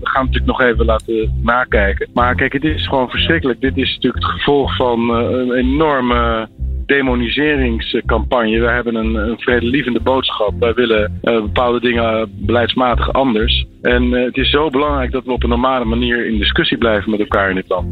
we 0.00 0.08
gaan 0.08 0.26
het 0.26 0.32
natuurlijk 0.32 0.46
nog 0.46 0.60
even 0.60 0.84
laten 0.84 1.40
nakijken. 1.42 2.08
Maar 2.14 2.34
kijk, 2.34 2.52
het 2.52 2.64
is 2.64 2.86
gewoon 2.86 3.10
verschrikkelijk. 3.10 3.60
Dit 3.60 3.76
is 3.76 3.94
natuurlijk 3.94 4.24
het 4.24 4.32
gevolg 4.32 4.76
van 4.76 5.10
een 5.10 5.52
enorme 5.52 6.48
demoniseringscampagne. 6.88 8.60
Wij 8.60 8.74
hebben 8.74 8.94
een, 8.94 9.14
een 9.14 9.38
vredelievende 9.38 10.00
boodschap. 10.00 10.52
Wij 10.58 10.74
willen 10.74 11.18
eh, 11.22 11.40
bepaalde 11.40 11.80
dingen 11.80 12.30
beleidsmatig 12.34 13.12
anders. 13.12 13.66
En 13.82 14.14
eh, 14.14 14.24
het 14.24 14.36
is 14.36 14.50
zo 14.50 14.70
belangrijk 14.70 15.12
dat 15.12 15.24
we 15.24 15.32
op 15.32 15.42
een 15.42 15.48
normale 15.48 15.84
manier 15.84 16.26
in 16.26 16.38
discussie 16.38 16.78
blijven 16.78 17.10
met 17.10 17.20
elkaar 17.20 17.48
in 17.48 17.54
dit 17.54 17.68
land. 17.68 17.86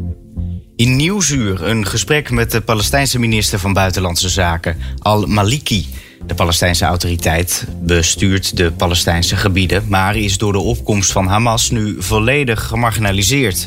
In 0.75 0.95
Nieuwsuur 0.95 1.63
een 1.63 1.85
gesprek 1.85 2.31
met 2.31 2.51
de 2.51 2.61
Palestijnse 2.61 3.19
minister 3.19 3.59
van 3.59 3.73
Buitenlandse 3.73 4.29
Zaken, 4.29 4.77
Al-Maliki. 5.01 5.85
De 6.25 6.35
Palestijnse 6.35 6.85
autoriteit 6.85 7.67
bestuurt 7.83 8.57
de 8.57 8.71
Palestijnse 8.71 9.35
gebieden, 9.35 9.83
maar 9.89 10.15
is 10.15 10.37
door 10.37 10.51
de 10.51 10.59
opkomst 10.59 11.11
van 11.11 11.27
Hamas 11.27 11.69
nu 11.69 11.95
volledig 11.99 12.63
gemarginaliseerd. 12.63 13.65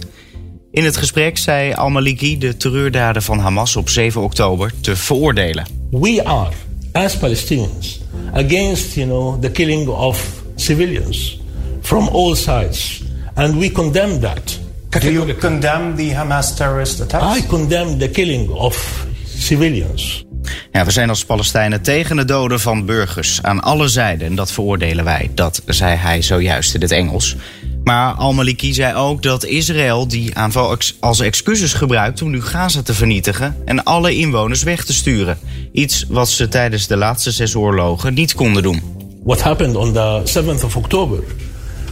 In 0.73 0.85
het 0.85 0.97
gesprek 0.97 1.39
zei 1.39 1.73
Al-Maliki 1.73 2.39
de 2.39 2.57
terreurdaden 2.57 3.23
van 3.23 3.39
Hamas 3.39 3.77
op 3.77 3.89
7 3.89 4.21
oktober 4.21 4.73
te 4.81 4.97
veroordelen. 4.97 5.67
we 5.91 6.25
are, 6.25 6.51
as 6.93 7.17
Palestinians, 7.17 8.01
against 8.33 8.95
you 8.95 9.07
know 9.07 9.43
the 9.43 9.51
killing 9.51 9.89
of 9.89 10.43
civilians 10.57 11.41
from 11.83 12.09
all 12.09 12.35
sides, 12.35 13.03
and 13.35 13.59
we 13.59 13.73
condemn 13.73 14.21
that. 14.21 14.59
Do 14.89 15.11
you 15.11 15.35
condemn 15.35 15.97
the 15.97 16.15
Hamas 16.15 16.57
terrorist 16.57 17.01
attacks? 17.01 17.39
I 17.39 17.47
condemn 17.47 17.99
the 17.99 18.09
killing 18.09 18.49
of 18.49 19.07
civilians. 19.37 20.25
Ja, 20.73 20.85
we 20.85 20.91
zijn 20.91 21.09
als 21.09 21.25
Palestijnen 21.25 21.83
tegen 21.83 22.17
het 22.17 22.29
doden 22.29 22.61
van 22.61 22.87
burgers 22.87 23.43
aan 23.43 23.61
alle 23.63 23.89
zijden. 23.89 24.27
En 24.27 24.35
dat 24.35 24.53
veroordelen 24.53 25.05
wij. 25.05 25.31
Dat 25.35 25.63
zei 25.67 25.97
hij 25.97 26.23
zojuist 26.23 26.75
in 26.75 26.81
het 26.81 26.91
Engels. 26.91 27.37
Maar 27.85 28.13
Al-Maliki 28.13 28.73
zei 28.75 28.95
ook 28.95 29.23
dat 29.23 29.45
Israël 29.45 30.09
die 30.09 30.37
aanval 30.37 30.77
als 31.01 31.21
excuses 31.21 31.73
gebruikt 31.73 32.23
om 32.23 32.31
nu 32.31 32.43
Gaza 32.43 32.83
te 32.83 32.95
vernietigen 32.95 33.57
en 33.65 33.85
alle 33.85 34.17
inwoners 34.17 34.63
weg 34.63 34.85
te 34.85 34.93
sturen. 34.93 35.39
Iets 35.73 36.05
wat 36.09 36.29
ze 36.29 36.49
tijdens 36.49 36.87
de 36.87 36.97
laatste 36.97 37.31
zes 37.31 37.55
oorlogen 37.55 38.15
niet 38.15 38.35
konden 38.35 38.63
doen. 38.63 38.83
What 39.25 39.43
happened 39.43 39.77
on 39.77 39.93
the 39.93 40.23
7th 40.25 40.65
of 40.65 40.77
October 40.77 41.19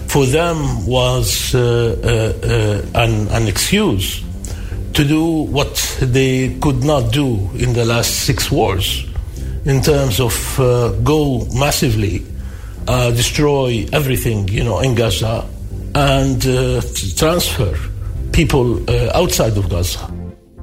for 0.07 0.29
them 0.29 0.85
was 0.87 1.53
uh, 1.55 1.61
uh, 1.61 2.29
uh, 2.45 2.79
an, 2.93 3.29
an 3.31 3.47
excuse 3.47 4.23
to 4.91 5.07
do 5.07 5.49
what 5.51 5.99
they 6.13 6.57
could 6.59 6.85
not 6.85 7.13
do 7.13 7.51
in 7.55 7.73
the 7.73 7.85
last 7.85 8.11
six 8.11 8.49
wars 8.49 9.07
in 9.65 9.81
terms 9.81 10.21
of 10.21 10.57
go 11.03 11.47
massively, 11.53 12.23
destroy 13.15 13.87
everything, 13.93 14.49
you 14.49 14.63
know, 14.65 14.81
in 14.81 14.97
Gaza 14.97 15.45
and 15.93 16.45
uh, 16.45 16.81
transfer 17.15 17.79
people 18.31 18.95
uh, 18.95 19.09
outside 19.09 19.59
of 19.59 19.65
Gaza. 19.69 20.09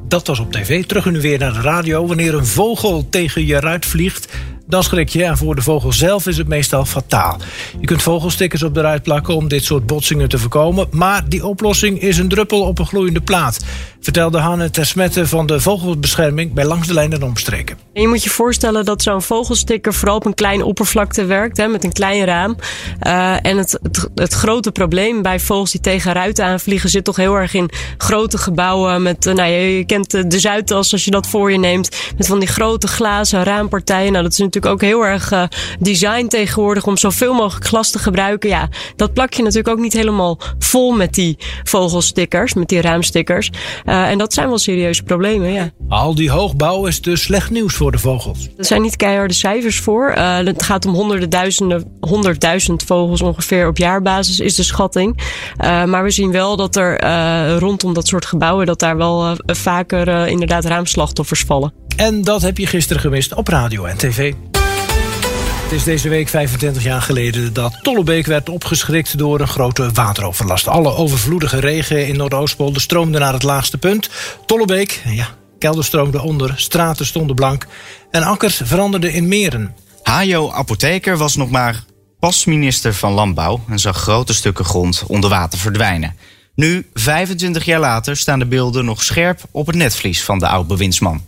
Dat 0.07 0.27
was 0.27 0.39
op 0.39 0.51
tv. 0.51 0.85
Terug 0.85 1.05
nu 1.05 1.21
weer 1.21 1.39
naar 1.39 1.53
de 1.53 1.61
radio. 1.61 2.07
Wanneer 2.07 2.33
een 2.33 2.45
vogel 2.45 3.07
tegen 3.09 3.45
je 3.45 3.59
ruit 3.59 3.85
vliegt, 3.85 4.33
dan 4.67 4.83
schrik 4.83 5.09
je. 5.09 5.23
En 5.23 5.37
voor 5.37 5.55
de 5.55 5.61
vogel 5.61 5.93
zelf 5.93 6.27
is 6.27 6.37
het 6.37 6.47
meestal 6.47 6.85
fataal. 6.85 7.37
Je 7.79 7.85
kunt 7.85 8.01
vogelstickers 8.01 8.63
op 8.63 8.73
de 8.73 8.81
ruit 8.81 9.03
plakken 9.03 9.35
om 9.35 9.47
dit 9.47 9.63
soort 9.63 9.85
botsingen 9.85 10.29
te 10.29 10.37
voorkomen. 10.37 10.87
Maar 10.91 11.29
die 11.29 11.45
oplossing 11.45 12.01
is 12.01 12.17
een 12.17 12.27
druppel 12.27 12.61
op 12.61 12.79
een 12.79 12.87
gloeiende 12.87 13.21
plaat. 13.21 13.65
Vertelde 13.99 14.37
Hanne 14.37 14.69
Tersmette 14.69 15.27
van 15.27 15.45
de 15.45 15.59
Vogelbescherming 15.59 16.53
bij 16.53 16.65
Langs 16.65 16.87
de 16.87 16.93
Lijn 16.93 17.13
en 17.13 17.23
Omstreken. 17.23 17.77
En 17.93 18.01
je 18.01 18.07
moet 18.07 18.23
je 18.23 18.29
voorstellen 18.29 18.85
dat 18.85 19.01
zo'n 19.01 19.21
vogelsticker 19.21 19.93
vooral 19.93 20.15
op 20.15 20.25
een 20.25 20.33
kleine 20.33 20.65
oppervlakte 20.65 21.25
werkt, 21.25 21.57
hè, 21.57 21.67
met 21.67 21.83
een 21.83 21.93
klein 21.93 22.25
raam. 22.25 22.55
Uh, 23.01 23.45
en 23.45 23.57
het, 23.57 23.79
het, 24.15 24.33
grote 24.33 24.71
probleem 24.71 25.21
bij 25.21 25.39
vogels 25.39 25.71
die 25.71 25.81
tegen 25.81 26.13
ruiten 26.13 26.45
aanvliegen 26.45 26.89
zit 26.89 27.03
toch 27.03 27.15
heel 27.15 27.35
erg 27.35 27.53
in 27.53 27.69
grote 27.97 28.37
gebouwen. 28.37 29.01
Met, 29.01 29.25
uh, 29.25 29.33
nou, 29.33 29.49
je, 29.49 29.77
je 29.77 29.85
kent 29.85 30.11
de, 30.11 30.27
de 30.27 30.39
Zuidas 30.39 30.91
als 30.91 31.05
je 31.05 31.11
dat 31.11 31.27
voor 31.27 31.51
je 31.51 31.57
neemt. 31.57 31.89
Met 32.17 32.27
van 32.27 32.39
die 32.39 32.47
grote 32.47 32.87
glazen 32.87 33.43
raampartijen. 33.43 34.11
Nou, 34.11 34.23
dat 34.23 34.31
is 34.31 34.37
natuurlijk 34.37 34.54
ook 34.63 34.81
heel 34.81 35.05
erg 35.05 35.31
uh, 35.31 35.43
design 35.79 36.27
tegenwoordig 36.27 36.87
om 36.87 36.97
zoveel 36.97 37.33
mogelijk 37.33 37.65
glas 37.65 37.91
te 37.91 37.99
gebruiken. 37.99 38.49
Ja, 38.49 38.69
dat 38.95 39.13
plak 39.13 39.33
je 39.33 39.41
natuurlijk 39.41 39.69
ook 39.69 39.79
niet 39.79 39.93
helemaal 39.93 40.39
vol 40.59 40.91
met 40.91 41.13
die 41.13 41.37
vogelstickers, 41.63 42.53
met 42.53 42.67
die 42.67 42.81
raamstickers. 42.81 43.51
Uh, 43.85 44.09
en 44.09 44.17
dat 44.17 44.33
zijn 44.33 44.47
wel 44.47 44.57
serieuze 44.57 45.03
problemen, 45.03 45.51
ja. 45.51 45.69
Al 45.89 46.15
die 46.15 46.29
hoogbouw 46.29 46.85
is 46.85 47.01
dus 47.01 47.21
slecht 47.21 47.49
nieuws 47.49 47.73
voor 47.73 47.91
de 47.91 47.99
vogels. 47.99 48.49
Er 48.57 48.65
zijn 48.65 48.81
niet 48.81 48.95
keiharde 48.95 49.33
cijfers 49.33 49.79
voor. 49.79 50.13
Uh, 50.17 50.37
het 50.37 50.63
gaat 50.63 50.85
om 50.85 50.93
honderden 50.93 51.29
duizenden, 51.29 51.97
honderdduizend 51.99 52.83
vogels 52.83 53.21
ongeveer 53.21 53.67
op 53.67 53.77
jaarbasis 53.77 54.39
is 54.39 54.55
de 54.55 54.63
schatting. 54.63 55.19
Maar 55.57 56.03
we 56.03 56.11
zien 56.11 56.31
wel 56.31 56.55
dat 56.55 56.75
er 56.75 56.99
rondom 57.59 57.93
dat 57.93 58.07
soort 58.07 58.25
gebouwen 58.25 58.65
dat 58.65 58.79
daar 58.79 58.97
wel 58.97 59.37
vaker 59.45 60.27
inderdaad 60.27 60.65
raamslachtoffers 60.65 61.43
vallen. 61.43 61.73
En 61.95 62.21
dat 62.21 62.41
heb 62.41 62.57
je 62.57 62.67
gisteren 62.67 63.01
gemist 63.01 63.33
op 63.33 63.47
radio 63.47 63.85
en 63.85 63.97
tv. 63.97 64.33
Het 65.63 65.71
is 65.71 65.83
deze 65.83 66.09
week 66.09 66.29
25 66.29 66.83
jaar 66.83 67.01
geleden 67.01 67.53
dat 67.53 67.79
Tollebeek 67.81 68.25
werd 68.25 68.49
opgeschrikt 68.49 69.17
door 69.17 69.39
een 69.39 69.47
grote 69.47 69.91
wateroverlast. 69.91 70.67
Alle 70.67 70.93
overvloedige 70.93 71.59
regen 71.59 72.07
in 72.07 72.17
Noordoostpolder 72.17 72.81
stroomde 72.81 73.19
naar 73.19 73.33
het 73.33 73.43
laagste 73.43 73.77
punt. 73.77 74.09
Tollebeek, 74.45 75.01
ja, 75.05 75.27
kelder 75.59 75.83
stroomde 75.83 76.21
onder, 76.21 76.53
straten 76.55 77.05
stonden 77.05 77.35
blank 77.35 77.67
en 78.11 78.23
akkers 78.23 78.61
veranderden 78.63 79.13
in 79.13 79.27
meren. 79.27 79.75
Hajo 80.03 80.51
Apotheker 80.51 81.17
was 81.17 81.35
nog 81.35 81.49
maar 81.49 81.83
pas 82.19 82.45
minister 82.45 82.93
van 82.93 83.11
Landbouw 83.11 83.61
en 83.69 83.79
zag 83.79 83.97
grote 83.97 84.33
stukken 84.33 84.65
grond 84.65 85.03
onder 85.07 85.29
water 85.29 85.59
verdwijnen. 85.59 86.15
Nu, 86.55 86.89
25 86.93 87.65
jaar 87.65 87.79
later, 87.79 88.17
staan 88.17 88.39
de 88.39 88.45
beelden 88.45 88.85
nog 88.85 89.03
scherp 89.03 89.41
op 89.51 89.67
het 89.67 89.75
netvlies 89.75 90.23
van 90.23 90.39
de 90.39 90.47
oud-bewindsman. 90.47 91.21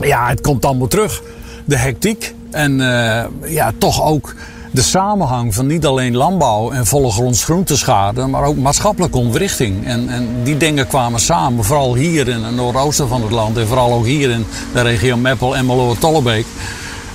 Ja, 0.00 0.28
het 0.28 0.40
komt 0.40 0.64
allemaal 0.64 0.88
terug. 0.88 1.22
De 1.64 1.76
hectiek 1.76 2.34
en 2.50 2.80
uh, 2.80 3.24
ja, 3.46 3.72
toch 3.78 4.04
ook 4.04 4.34
de 4.72 4.82
samenhang 4.82 5.54
van 5.54 5.66
niet 5.66 5.86
alleen 5.86 6.16
landbouw 6.16 6.70
en 6.70 6.86
volle 6.86 7.10
grondsgroenteschade, 7.10 8.26
maar 8.26 8.44
ook 8.44 8.56
maatschappelijke 8.56 9.18
ontwrichting. 9.18 9.86
En, 9.86 10.08
en 10.08 10.28
die 10.42 10.56
dingen 10.56 10.86
kwamen 10.86 11.20
samen, 11.20 11.64
vooral 11.64 11.94
hier 11.94 12.28
in 12.28 12.42
het 12.42 12.54
noordoosten 12.54 13.08
van 13.08 13.22
het 13.22 13.30
land 13.30 13.56
en 13.56 13.66
vooral 13.66 13.92
ook 13.92 14.04
hier 14.06 14.30
in 14.30 14.46
de 14.72 14.80
regio 14.80 15.16
Meppel, 15.16 15.56
Emmeloord, 15.56 16.00
Tollebeek. 16.00 16.46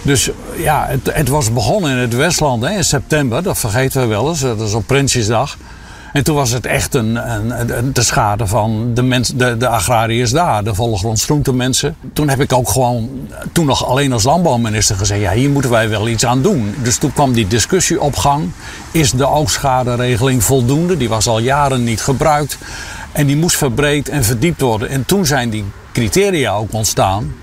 Dus 0.01 0.29
ja, 0.57 0.85
het, 0.87 1.13
het, 1.13 1.27
was 1.27 1.53
begonnen 1.53 1.91
in 1.91 1.97
het 1.97 2.15
Westland 2.15 2.63
hè, 2.63 2.69
in 2.69 2.83
september, 2.83 3.43
dat 3.43 3.57
vergeten 3.57 4.01
we 4.01 4.07
wel 4.07 4.29
eens, 4.29 4.39
dat 4.39 4.61
is 4.61 4.73
op 4.73 4.83
Prinsjesdag. 4.85 5.57
En 6.17 6.23
toen 6.23 6.35
was 6.35 6.51
het 6.51 6.65
echt 6.65 6.93
een, 6.93 7.15
een, 7.15 7.93
de 7.93 8.01
schade 8.01 8.47
van 8.47 8.93
de, 8.93 9.01
mens, 9.01 9.33
de, 9.35 9.57
de 9.57 9.67
agrariërs 9.67 10.31
daar, 10.31 10.63
de 10.63 10.73
volgrondsgroentemensen. 10.73 11.95
Toen 12.13 12.29
heb 12.29 12.41
ik 12.41 12.53
ook 12.53 12.69
gewoon, 12.69 13.09
toen 13.51 13.65
nog 13.65 13.85
alleen 13.85 14.13
als 14.13 14.23
landbouwminister 14.23 14.95
gezegd, 14.95 15.21
ja 15.21 15.31
hier 15.31 15.49
moeten 15.49 15.71
wij 15.71 15.89
wel 15.89 16.07
iets 16.07 16.25
aan 16.25 16.41
doen. 16.41 16.75
Dus 16.83 16.97
toen 16.97 17.13
kwam 17.13 17.33
die 17.33 17.47
discussie 17.47 18.01
op 18.01 18.15
gang. 18.15 18.51
Is 18.91 19.11
de 19.11 19.27
oogschaderegeling 19.27 20.43
voldoende? 20.43 20.97
Die 20.97 21.09
was 21.09 21.27
al 21.27 21.39
jaren 21.39 21.83
niet 21.83 22.01
gebruikt. 22.01 22.57
En 23.11 23.27
die 23.27 23.37
moest 23.37 23.57
verbreed 23.57 24.09
en 24.09 24.23
verdiept 24.23 24.61
worden. 24.61 24.89
En 24.89 25.05
toen 25.05 25.25
zijn 25.25 25.49
die 25.49 25.65
criteria 25.91 26.53
ook 26.53 26.73
ontstaan. 26.73 27.33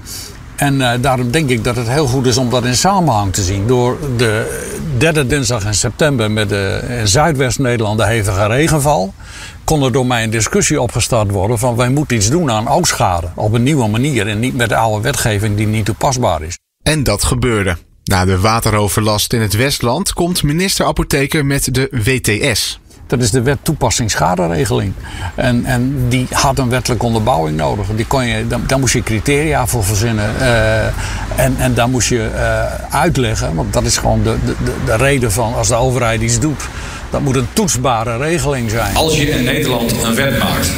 En 0.56 0.74
uh, 0.74 0.92
daarom 1.00 1.30
denk 1.30 1.50
ik 1.50 1.64
dat 1.64 1.76
het 1.76 1.88
heel 1.88 2.06
goed 2.06 2.26
is 2.26 2.36
om 2.36 2.50
dat 2.50 2.64
in 2.64 2.76
samenhang 2.76 3.32
te 3.32 3.42
zien. 3.42 3.66
Door 3.66 3.98
de 4.16 4.62
derde 4.98 5.26
dinsdag 5.26 5.64
in 5.64 5.74
september 5.74 6.30
met 6.30 6.48
de, 6.48 7.00
Zuidwest-Nederland 7.04 7.98
de 7.98 8.06
hevige 8.06 8.46
regenval... 8.46 9.14
kon 9.64 9.82
er 9.82 9.92
door 9.92 10.06
mij 10.06 10.22
een 10.22 10.30
discussie 10.30 10.80
opgestart 10.80 11.30
worden 11.30 11.58
van 11.58 11.76
wij 11.76 11.88
moeten 11.88 12.16
iets 12.16 12.30
doen 12.30 12.50
aan 12.50 12.68
oogschade. 12.68 13.28
Op 13.34 13.52
een 13.52 13.62
nieuwe 13.62 13.88
manier 13.88 14.28
en 14.28 14.40
niet 14.40 14.56
met 14.56 14.68
de 14.68 14.76
oude 14.76 15.02
wetgeving 15.02 15.56
die 15.56 15.66
niet 15.66 15.84
toepasbaar 15.84 16.42
is. 16.42 16.58
En 16.82 17.02
dat 17.02 17.24
gebeurde. 17.24 17.76
Na 18.04 18.24
de 18.24 18.40
wateroverlast 18.40 19.32
in 19.32 19.40
het 19.40 19.56
Westland 19.56 20.12
komt 20.12 20.42
minister 20.42 20.86
Apotheker 20.86 21.46
met 21.46 21.74
de 21.74 21.88
WTS. 21.90 22.80
Dat 23.06 23.20
is 23.20 23.30
de 23.30 23.42
wet 23.42 23.58
toepassing 23.62 24.10
schaderegeling. 24.10 24.92
En, 25.34 25.64
en 25.64 26.08
die 26.08 26.26
had 26.30 26.58
een 26.58 26.68
wettelijke 26.68 27.06
onderbouwing 27.06 27.56
nodig. 27.56 27.86
Die 27.96 28.06
kon 28.06 28.26
je, 28.26 28.46
daar, 28.66 28.78
moest 28.78 28.92
je 28.92 29.02
criteria 29.02 29.66
voor 29.66 29.84
verzinnen. 29.84 30.30
Uh, 30.40 30.84
en, 31.36 31.54
en 31.58 31.74
daar 31.74 31.88
moest 31.88 32.08
je 32.08 32.30
uh, 32.34 32.94
uitleggen. 32.94 33.54
Want 33.54 33.72
dat 33.72 33.84
is 33.84 33.96
gewoon 33.96 34.22
de, 34.22 34.36
de, 34.44 34.54
de 34.84 34.96
reden 34.96 35.32
van 35.32 35.54
als 35.54 35.68
de 35.68 35.74
overheid 35.74 36.20
iets 36.20 36.40
doet. 36.40 36.62
Dat 37.10 37.20
moet 37.20 37.36
een 37.36 37.48
toetsbare 37.52 38.16
regeling 38.16 38.70
zijn. 38.70 38.96
Als 38.96 39.16
je 39.16 39.28
in 39.28 39.44
Nederland 39.44 39.92
een 40.02 40.14
wet 40.14 40.38
maakt. 40.38 40.70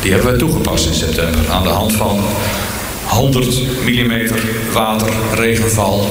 Die 0.00 0.12
hebben 0.12 0.32
we 0.32 0.38
toegepast 0.38 0.86
in 0.86 0.94
september. 0.94 1.50
Aan 1.50 1.62
de 1.62 1.68
hand 1.68 1.92
van 1.92 2.20
100 3.06 3.84
mm 3.84 4.28
water, 4.72 5.08
regenval 5.34 6.06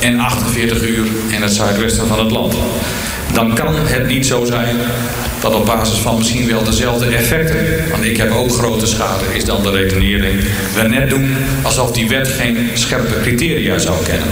en 0.00 0.18
48 0.18 0.82
uur 0.82 1.06
in 1.28 1.42
het 1.42 1.52
zuidwesten 1.52 2.06
van 2.06 2.18
het 2.18 2.30
land 2.30 2.54
dan 3.34 3.54
kan 3.54 3.74
het 3.76 4.06
niet 4.06 4.26
zo 4.26 4.44
zijn 4.44 4.76
dat 5.40 5.54
op 5.54 5.66
basis 5.66 5.98
van 5.98 6.16
misschien 6.16 6.46
wel 6.46 6.64
dezelfde 6.64 7.06
effecten, 7.06 7.90
want 7.90 8.04
ik 8.04 8.16
heb 8.16 8.30
ook 8.30 8.52
grote 8.52 8.86
schade, 8.86 9.24
is 9.34 9.44
dan 9.44 9.62
de 9.62 9.70
redenering, 9.70 10.40
we 10.74 10.82
net 10.82 11.10
doen 11.10 11.36
alsof 11.62 11.92
die 11.92 12.08
wet 12.08 12.28
geen 12.28 12.56
scherpe 12.74 13.20
criteria 13.20 13.78
zou 13.78 14.04
kennen. 14.04 14.28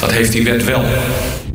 Dat 0.00 0.12
heeft 0.12 0.32
die 0.32 0.44
wet 0.44 0.64
wel. 0.64 0.84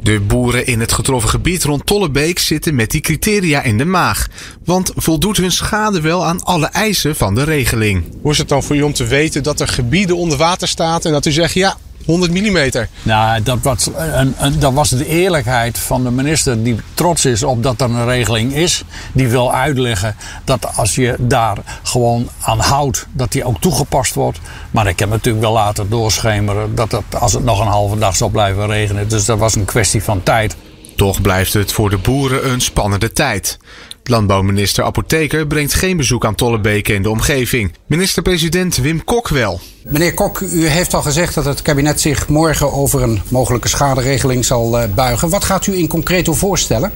De 0.01 0.19
boeren 0.19 0.65
in 0.65 0.79
het 0.79 0.91
getroffen 0.91 1.29
gebied 1.29 1.63
rond 1.63 1.85
Tollebeek 1.85 2.39
zitten 2.39 2.75
met 2.75 2.91
die 2.91 3.01
criteria 3.01 3.61
in 3.61 3.77
de 3.77 3.85
maag. 3.85 4.27
Want 4.65 4.91
voldoet 4.95 5.37
hun 5.37 5.51
schade 5.51 6.01
wel 6.01 6.25
aan 6.25 6.43
alle 6.43 6.65
eisen 6.65 7.15
van 7.15 7.35
de 7.35 7.43
regeling? 7.43 8.03
Hoe 8.21 8.31
is 8.31 8.37
het 8.37 8.49
dan 8.49 8.63
voor 8.63 8.75
u 8.75 8.81
om 8.81 8.93
te 8.93 9.05
weten 9.05 9.43
dat 9.43 9.59
er 9.59 9.67
gebieden 9.67 10.17
onder 10.17 10.37
water 10.37 10.67
staan 10.67 11.01
en 11.01 11.11
dat 11.11 11.25
u 11.25 11.31
zegt 11.31 11.53
ja, 11.53 11.77
100 12.07 12.31
mm. 12.31 12.85
Nou, 13.03 13.43
dat 13.43 13.57
was, 13.61 13.89
een, 13.95 14.35
een, 14.37 14.59
dat 14.59 14.73
was 14.73 14.89
de 14.89 15.05
eerlijkheid 15.05 15.77
van 15.79 16.03
de 16.03 16.11
minister 16.11 16.63
die 16.63 16.75
trots 16.93 17.25
is 17.25 17.43
op 17.43 17.63
dat 17.63 17.81
er 17.81 17.89
een 17.89 18.05
regeling 18.05 18.53
is. 18.53 18.83
Die 19.13 19.27
wil 19.27 19.53
uitleggen 19.53 20.15
dat 20.43 20.75
als 20.75 20.95
je 20.95 21.15
daar 21.19 21.57
gewoon 21.83 22.29
aan 22.41 22.59
houdt, 22.59 23.07
dat 23.11 23.31
die 23.31 23.43
ook 23.43 23.61
toegepast 23.61 24.13
wordt. 24.13 24.39
Maar 24.71 24.87
ik 24.87 24.99
heb 24.99 25.09
natuurlijk 25.09 25.43
wel 25.43 25.53
later 25.53 25.89
doorschemeren 25.89 26.75
dat 26.75 26.91
het, 26.91 27.15
als 27.19 27.33
het 27.33 27.43
nog 27.43 27.59
een 27.59 27.67
halve 27.67 27.97
dag 27.97 28.15
zou 28.15 28.31
blijven 28.31 28.67
regenen. 28.67 29.07
Dus 29.07 29.25
dat 29.25 29.37
was 29.37 29.55
een 29.55 29.65
kwestie 29.65 30.03
van 30.03 30.23
tijd. 30.23 30.55
Toch 30.95 31.21
blijft 31.21 31.53
het 31.53 31.71
voor 31.71 31.89
de 31.89 31.97
boeren 31.97 32.51
een 32.51 32.61
spannende 32.61 33.11
tijd. 33.11 33.57
Landbouwminister 34.09 34.83
Apotheker 34.83 35.47
brengt 35.47 35.73
geen 35.73 35.97
bezoek 35.97 36.25
aan 36.25 36.35
Tollebeke 36.35 36.93
in 36.93 37.01
de 37.01 37.09
omgeving. 37.09 37.73
Minister-president 37.87 38.77
Wim 38.77 39.03
Kok 39.03 39.27
wel. 39.27 39.59
Meneer 39.83 40.13
Kok, 40.13 40.39
u 40.39 40.67
heeft 40.67 40.93
al 40.93 41.01
gezegd 41.01 41.33
dat 41.33 41.45
het 41.45 41.61
kabinet 41.61 42.01
zich 42.01 42.27
morgen 42.27 42.73
over 42.73 43.01
een 43.01 43.21
mogelijke 43.29 43.67
schaderegeling 43.67 44.45
zal 44.45 44.79
eh, 44.79 44.89
buigen. 44.95 45.29
Wat 45.29 45.43
gaat 45.43 45.67
u 45.67 45.77
in 45.77 45.87
concreto 45.87 46.33
voorstellen? 46.33 46.91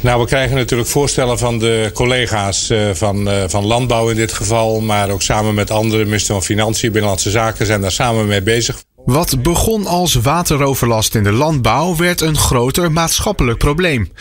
Nou, 0.00 0.20
we 0.20 0.26
krijgen 0.26 0.56
natuurlijk 0.56 0.88
voorstellen 0.88 1.38
van 1.38 1.58
de 1.58 1.90
collega's 1.94 2.70
eh, 2.70 2.90
van, 2.92 3.28
uh, 3.28 3.42
van 3.46 3.64
Landbouw 3.64 4.08
in 4.08 4.16
dit 4.16 4.32
geval. 4.32 4.80
Maar 4.80 5.10
ook 5.10 5.22
samen 5.22 5.54
met 5.54 5.70
andere, 5.70 6.04
minister 6.04 6.34
van 6.34 6.42
Financiën, 6.42 6.92
Binnenlandse 6.92 7.30
Zaken 7.30 7.66
zijn 7.66 7.80
daar 7.80 7.92
samen 7.92 8.26
mee 8.26 8.42
bezig. 8.42 8.82
Wat 9.04 9.42
begon 9.42 9.86
als 9.86 10.14
wateroverlast 10.14 11.14
in 11.14 11.22
de 11.22 11.32
landbouw 11.32 11.96
werd 11.96 12.20
een 12.20 12.36
groter 12.36 12.92
maatschappelijk 12.92 13.58
probleem. 13.58 14.12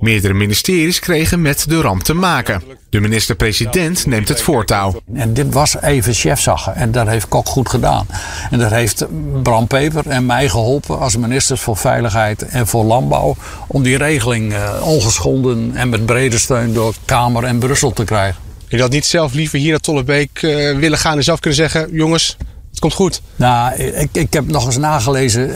Meerdere 0.00 0.34
ministeries 0.34 0.98
kregen 0.98 1.42
met 1.42 1.64
de 1.68 1.80
ramp 1.80 2.02
te 2.02 2.14
maken. 2.14 2.62
De 2.90 3.00
minister-president 3.00 4.06
neemt 4.06 4.28
het 4.28 4.40
voortouw. 4.42 5.00
En 5.14 5.34
dit 5.34 5.52
was 5.52 5.80
even 5.80 6.14
chefzaggen 6.14 6.74
en 6.74 6.92
dat 6.92 7.06
heeft 7.06 7.28
Kok 7.28 7.46
goed 7.46 7.68
gedaan. 7.68 8.06
En 8.50 8.58
dat 8.58 8.70
heeft 8.70 9.06
Bram 9.42 9.66
Peper 9.66 10.06
en 10.06 10.26
mij 10.26 10.48
geholpen 10.48 10.98
als 10.98 11.16
ministers 11.16 11.60
voor 11.60 11.76
Veiligheid 11.76 12.42
en 12.42 12.66
voor 12.66 12.84
Landbouw... 12.84 13.36
om 13.66 13.82
die 13.82 13.96
regeling 13.96 14.52
uh, 14.52 14.80
ongeschonden 14.82 15.72
en 15.74 15.88
met 15.88 16.06
brede 16.06 16.38
steun 16.38 16.72
door 16.72 16.94
Kamer 17.04 17.44
en 17.44 17.58
Brussel 17.58 17.92
te 17.92 18.04
krijgen. 18.04 18.40
Je 18.68 18.80
had 18.80 18.90
niet 18.90 19.06
zelf 19.06 19.32
liever 19.32 19.58
hier 19.58 19.70
naar 19.70 19.80
Tollebeek 19.80 20.42
uh, 20.42 20.78
willen 20.78 20.98
gaan 20.98 21.16
en 21.16 21.24
zelf 21.24 21.40
kunnen 21.40 21.58
zeggen... 21.58 21.88
jongens, 21.92 22.36
komt 22.80 22.94
goed. 22.94 23.22
Nou, 23.36 23.74
ik, 23.74 24.08
ik 24.12 24.32
heb 24.32 24.46
nog 24.46 24.66
eens 24.66 24.76
nagelezen. 24.76 25.50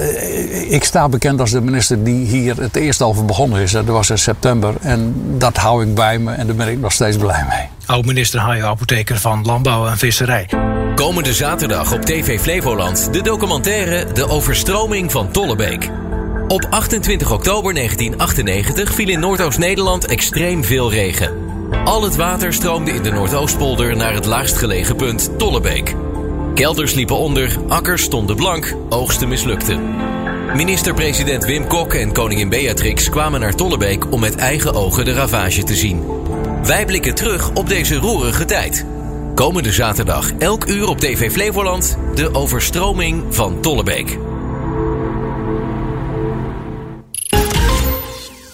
Ik 0.73 0.85
sta 0.85 1.09
bekend 1.09 1.41
als 1.41 1.51
de 1.51 1.61
minister 1.61 2.05
die 2.05 2.27
hier 2.27 2.57
het 2.57 2.77
eerst 2.77 3.03
over 3.03 3.25
begonnen 3.25 3.61
is. 3.61 3.71
Dat 3.71 3.85
was 3.85 4.11
in 4.11 4.19
september. 4.19 4.75
En 4.81 5.15
dat 5.39 5.57
hou 5.57 5.87
ik 5.87 5.95
bij 5.95 6.19
me 6.19 6.33
en 6.33 6.47
daar 6.47 6.57
ben 6.57 6.69
ik 6.69 6.79
nog 6.79 6.93
steeds 6.93 7.17
blij 7.17 7.45
mee. 7.49 7.69
Oud-minister 7.87 8.41
Hajo 8.41 8.67
Apotheker 8.67 9.19
van 9.19 9.45
Landbouw 9.45 9.87
en 9.87 9.99
Visserij. 9.99 10.49
Komende 10.95 11.33
zaterdag 11.33 11.93
op 11.93 12.03
TV 12.03 12.41
Flevoland 12.41 13.13
de 13.13 13.23
documentaire 13.23 14.13
De 14.13 14.29
Overstroming 14.29 15.13
van 15.13 15.31
Tollebeek. 15.31 15.91
Op 16.49 16.67
28 16.71 17.33
oktober 17.33 17.75
1998 17.75 18.95
viel 18.95 19.09
in 19.09 19.21
Noordoost-Nederland 19.21 20.07
extreem 20.07 20.65
veel 20.65 20.91
regen. 20.91 21.33
Al 21.85 22.03
het 22.03 22.17
water 22.17 22.53
stroomde 22.53 22.91
in 22.91 23.03
de 23.03 23.11
Noordoostpolder 23.11 23.97
naar 23.97 24.15
het 24.15 24.27
laagst 24.27 24.57
gelegen 24.57 24.97
punt 24.97 25.39
Tollebeek. 25.39 25.95
Kelders 26.55 26.95
liepen 26.95 27.17
onder, 27.17 27.57
akkers 27.69 28.03
stonden 28.03 28.37
blank, 28.37 28.77
oogsten 28.89 29.29
mislukten. 29.29 29.81
Minister-president 30.57 31.45
Wim 31.45 31.67
Kok 31.67 31.95
en 31.95 32.13
koningin 32.13 32.49
Beatrix 32.49 33.09
kwamen 33.09 33.41
naar 33.41 33.55
Tollebeek 33.55 34.13
om 34.13 34.21
met 34.21 34.35
eigen 34.35 34.75
ogen 34.75 35.05
de 35.05 35.13
ravage 35.13 35.63
te 35.63 35.75
zien. 35.75 36.03
Wij 36.65 36.85
blikken 36.87 37.15
terug 37.15 37.51
op 37.55 37.69
deze 37.69 37.97
roerige 37.97 38.45
tijd. 38.45 38.87
Komende 39.35 39.73
zaterdag, 39.73 40.33
elk 40.39 40.67
uur 40.67 40.89
op 40.89 40.99
TV 40.99 41.33
Flevoland, 41.33 41.99
de 42.15 42.35
overstroming 42.35 43.23
van 43.31 43.61
Tollebeek. 43.61 44.19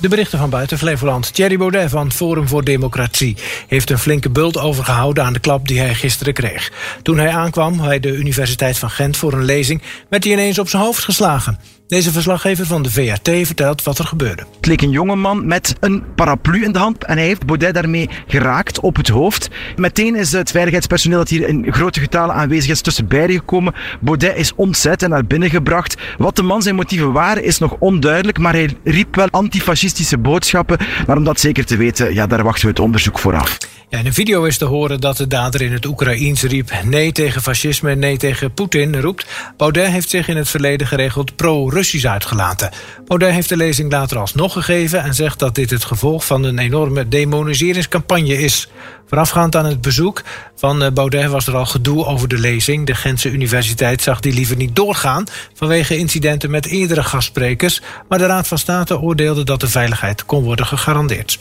De 0.01 0.09
berichten 0.09 0.39
van 0.39 0.51
buiten 0.51 0.79
Flevoland. 0.79 1.35
Thierry 1.35 1.57
Baudet 1.57 1.91
van 1.91 2.13
Forum 2.13 2.49
voor 2.49 2.65
Democratie 2.65 3.37
heeft 3.67 3.91
een 3.91 3.99
flinke 3.99 4.31
bult 4.31 4.59
overgehouden 4.59 5.25
aan 5.25 5.33
de 5.33 5.39
klap 5.39 5.69
die 5.69 5.79
hij 5.79 5.95
gisteren 5.95 6.33
kreeg. 6.33 6.73
Toen 7.03 7.19
hij 7.19 7.31
aankwam 7.31 7.77
bij 7.77 8.01
de 8.01 8.09
Universiteit 8.09 8.79
van 8.79 8.91
Gent 8.91 9.17
voor 9.17 9.33
een 9.33 9.45
lezing, 9.45 9.83
werd 10.09 10.25
hij 10.25 10.33
ineens 10.33 10.59
op 10.59 10.69
zijn 10.69 10.83
hoofd 10.83 11.05
geslagen. 11.05 11.59
Deze 11.91 12.13
verslaggever 12.13 12.67
van 12.67 12.83
de 12.83 12.91
VRT 12.91 13.47
vertelt 13.47 13.83
wat 13.83 13.99
er 13.99 14.05
gebeurde. 14.05 14.43
Het 14.57 14.67
leek 14.67 14.83
een 14.83 14.91
jongeman 14.91 15.47
met 15.47 15.75
een 15.81 16.05
paraplu 16.15 16.65
in 16.65 16.73
de 16.73 16.79
hand 16.79 17.05
en 17.05 17.17
hij 17.17 17.27
heeft 17.27 17.47
Baudet 17.47 17.75
daarmee 17.75 18.09
geraakt 18.27 18.81
op 18.81 18.97
het 18.97 19.09
hoofd. 19.09 19.49
Meteen 19.77 20.17
is 20.17 20.33
het 20.33 20.51
veiligheidspersoneel 20.51 21.19
dat 21.19 21.29
hier 21.29 21.49
in 21.49 21.73
grote 21.73 22.01
getalen 22.01 22.35
aanwezig 22.35 22.71
is 22.71 22.81
tussen 22.81 23.09
beiden 23.09 23.37
gekomen. 23.37 23.75
Baudet 24.01 24.37
is 24.37 24.55
ontzet 24.55 25.03
en 25.03 25.11
naar 25.11 25.27
binnen 25.27 25.51
gebracht. 25.51 25.97
Wat 26.19 26.37
de 26.37 26.43
man 26.43 26.63
zijn 26.63 26.75
motieven 26.75 27.13
waren 27.13 27.45
is 27.45 27.59
nog 27.59 27.77
onduidelijk, 27.79 28.39
maar 28.39 28.53
hij 28.53 28.77
riep 28.85 29.17
wel 29.17 29.29
antifascistische 29.31 30.19
boodschappen. 30.19 30.79
Maar 31.07 31.17
om 31.17 31.25
dat 31.25 31.41
zeker 31.41 31.65
te 31.67 31.77
weten, 31.77 32.15
ja, 32.15 32.27
daar 32.27 32.43
wachten 32.43 32.65
we 32.65 32.71
het 32.71 32.81
onderzoek 32.81 33.19
voor 33.19 33.37
af. 33.37 33.59
Ja, 33.91 33.99
in 33.99 34.07
een 34.07 34.15
video 34.15 34.45
is 34.45 34.59
te 34.59 34.65
horen 34.65 35.01
dat 35.01 35.17
de 35.17 35.27
dader 35.27 35.61
in 35.61 35.73
het 35.73 35.87
Oekraïens 35.87 36.43
riep 36.43 36.73
nee 36.85 37.13
tegen 37.13 37.43
fascisme, 37.43 37.95
nee 37.95 38.17
tegen 38.17 38.55
Poetin 38.55 39.01
roept. 39.01 39.27
Baudet 39.57 39.87
heeft 39.87 40.11
zich 40.11 40.29
in 40.29 40.37
het 40.37 40.49
verleden 40.49 40.87
geregeld 40.87 41.37
pro 41.37 41.71
Russisch 41.81 42.07
uitgelaten. 42.07 42.71
Baudet 43.07 43.33
heeft 43.33 43.49
de 43.49 43.57
lezing 43.57 43.93
later 43.93 44.19
alsnog 44.19 44.53
gegeven 44.53 45.03
en 45.03 45.15
zegt 45.15 45.39
dat 45.39 45.55
dit 45.55 45.71
het 45.71 45.85
gevolg 45.85 46.27
van 46.27 46.45
een 46.45 46.59
enorme 46.59 47.09
demoniseringscampagne 47.09 48.39
is. 48.39 48.69
Voorafgaand 49.07 49.57
aan 49.57 49.65
het 49.65 49.81
bezoek 49.81 50.23
van 50.57 50.83
eh, 50.83 50.91
Baudet 50.91 51.31
was 51.31 51.47
er 51.47 51.57
al 51.57 51.67
gedoe 51.67 52.05
over 52.05 52.29
de 52.29 52.39
lezing. 52.39 52.87
De 52.87 52.95
Gentse 52.95 53.31
Universiteit 53.31 54.03
zag 54.03 54.21
die 54.21 54.33
liever 54.33 54.57
niet 54.57 54.77
doorgaan 54.77 55.25
vanwege 55.55 55.97
incidenten 55.97 56.51
met 56.51 56.67
eerdere 56.67 57.03
gastsprekers. 57.03 57.81
Maar 58.09 58.19
de 58.19 58.27
Raad 58.27 58.49
van 58.49 58.59
State 58.59 59.01
oordeelde 59.01 59.45
dat 59.45 59.61
de 59.61 59.69
veiligheid 59.69 60.25
kon 60.25 60.45
worden 60.45 60.67
gegarandeerd. 60.67 61.39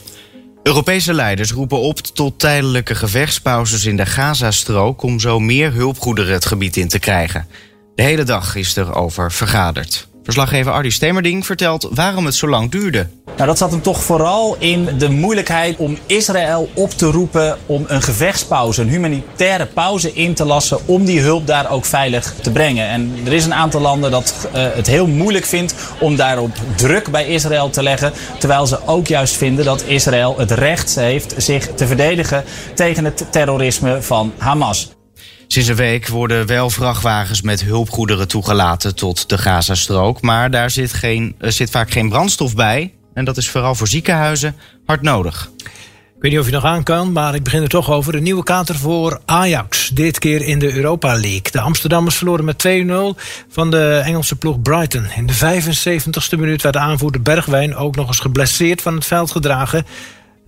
Europese 0.63 1.13
leiders 1.13 1.51
roepen 1.51 1.79
op 1.79 1.99
tot 1.99 2.39
tijdelijke 2.39 2.95
gevechtspauzes 2.95 3.85
in 3.85 3.95
de 3.95 4.05
Gazastrook 4.05 5.01
om 5.01 5.19
zo 5.19 5.39
meer 5.39 5.73
hulpgoederen 5.73 6.33
het 6.33 6.45
gebied 6.45 6.77
in 6.77 6.87
te 6.87 6.99
krijgen. 6.99 7.47
De 7.95 8.03
hele 8.03 8.23
dag 8.23 8.55
is 8.55 8.75
er 8.75 8.95
over 8.95 9.31
vergaderd. 9.31 10.08
Verslaggever 10.29 10.71
Ardy 10.71 10.89
Stemerding 10.89 11.45
vertelt 11.45 11.87
waarom 11.91 12.25
het 12.25 12.35
zo 12.35 12.47
lang 12.47 12.71
duurde. 12.71 13.07
Nou, 13.25 13.47
dat 13.47 13.57
zat 13.57 13.71
hem 13.71 13.81
toch 13.81 14.03
vooral 14.03 14.55
in 14.59 14.89
de 14.97 15.09
moeilijkheid 15.09 15.77
om 15.77 15.97
Israël 16.05 16.69
op 16.73 16.91
te 16.91 17.05
roepen 17.05 17.57
om 17.65 17.85
een 17.87 18.01
gevechtspauze, 18.01 18.81
een 18.81 18.89
humanitaire 18.89 19.65
pauze 19.65 20.13
in 20.13 20.33
te 20.33 20.45
lassen 20.45 20.87
om 20.87 21.05
die 21.05 21.21
hulp 21.21 21.47
daar 21.47 21.71
ook 21.71 21.85
veilig 21.85 22.33
te 22.41 22.51
brengen. 22.51 22.87
En 22.87 23.13
er 23.25 23.33
is 23.33 23.45
een 23.45 23.53
aantal 23.53 23.81
landen 23.81 24.11
dat 24.11 24.33
uh, 24.47 24.51
het 24.53 24.87
heel 24.87 25.07
moeilijk 25.07 25.45
vindt 25.45 25.75
om 25.99 26.15
daarop 26.15 26.57
druk 26.75 27.11
bij 27.11 27.27
Israël 27.27 27.69
te 27.69 27.83
leggen, 27.83 28.13
terwijl 28.37 28.67
ze 28.67 28.87
ook 28.87 29.07
juist 29.07 29.37
vinden 29.37 29.65
dat 29.65 29.83
Israël 29.83 30.35
het 30.37 30.51
recht 30.51 30.95
heeft 30.95 31.33
zich 31.37 31.73
te 31.75 31.87
verdedigen 31.87 32.43
tegen 32.73 33.05
het 33.05 33.25
terrorisme 33.31 34.01
van 34.01 34.33
Hamas. 34.37 34.89
Sinds 35.51 35.69
een 35.69 35.75
week 35.75 36.07
worden 36.07 36.45
wel 36.45 36.69
vrachtwagens 36.69 37.41
met 37.41 37.63
hulpgoederen 37.63 38.27
toegelaten 38.27 38.95
tot 38.95 39.29
de 39.29 39.37
Gazastrook. 39.37 40.21
Maar 40.21 40.51
daar 40.51 40.69
zit, 40.69 40.93
geen, 40.93 41.35
zit 41.39 41.69
vaak 41.69 41.91
geen 41.91 42.09
brandstof 42.09 42.55
bij. 42.55 42.93
En 43.13 43.25
dat 43.25 43.37
is 43.37 43.49
vooral 43.49 43.75
voor 43.75 43.87
ziekenhuizen 43.87 44.55
hard 44.85 45.01
nodig. 45.01 45.51
Ik 46.15 46.25
weet 46.25 46.31
niet 46.31 46.39
of 46.39 46.45
je 46.45 46.51
nog 46.51 46.63
aan 46.63 46.83
kan, 46.83 47.11
maar 47.11 47.35
ik 47.35 47.43
begin 47.43 47.61
er 47.61 47.69
toch 47.69 47.91
over. 47.91 48.15
Een 48.15 48.23
nieuwe 48.23 48.43
kater 48.43 48.75
voor 48.75 49.21
Ajax. 49.25 49.89
Dit 49.89 50.19
keer 50.19 50.41
in 50.41 50.59
de 50.59 50.73
Europa 50.73 51.13
League. 51.13 51.51
De 51.51 51.61
Amsterdammers 51.61 52.15
verloren 52.15 52.45
met 52.45 52.67
2-0 52.67 53.21
van 53.49 53.71
de 53.71 54.01
Engelse 54.05 54.35
ploeg 54.35 54.61
Brighton. 54.61 55.07
In 55.15 55.25
de 55.25 55.61
75ste 55.61 56.39
minuut 56.39 56.61
werd 56.61 56.75
de 56.75 56.81
aanvoerder 56.81 57.21
Bergwijn 57.21 57.75
ook 57.75 57.95
nog 57.95 58.07
eens 58.07 58.19
geblesseerd 58.19 58.81
van 58.81 58.95
het 58.95 59.05
veld 59.05 59.31
gedragen. 59.31 59.85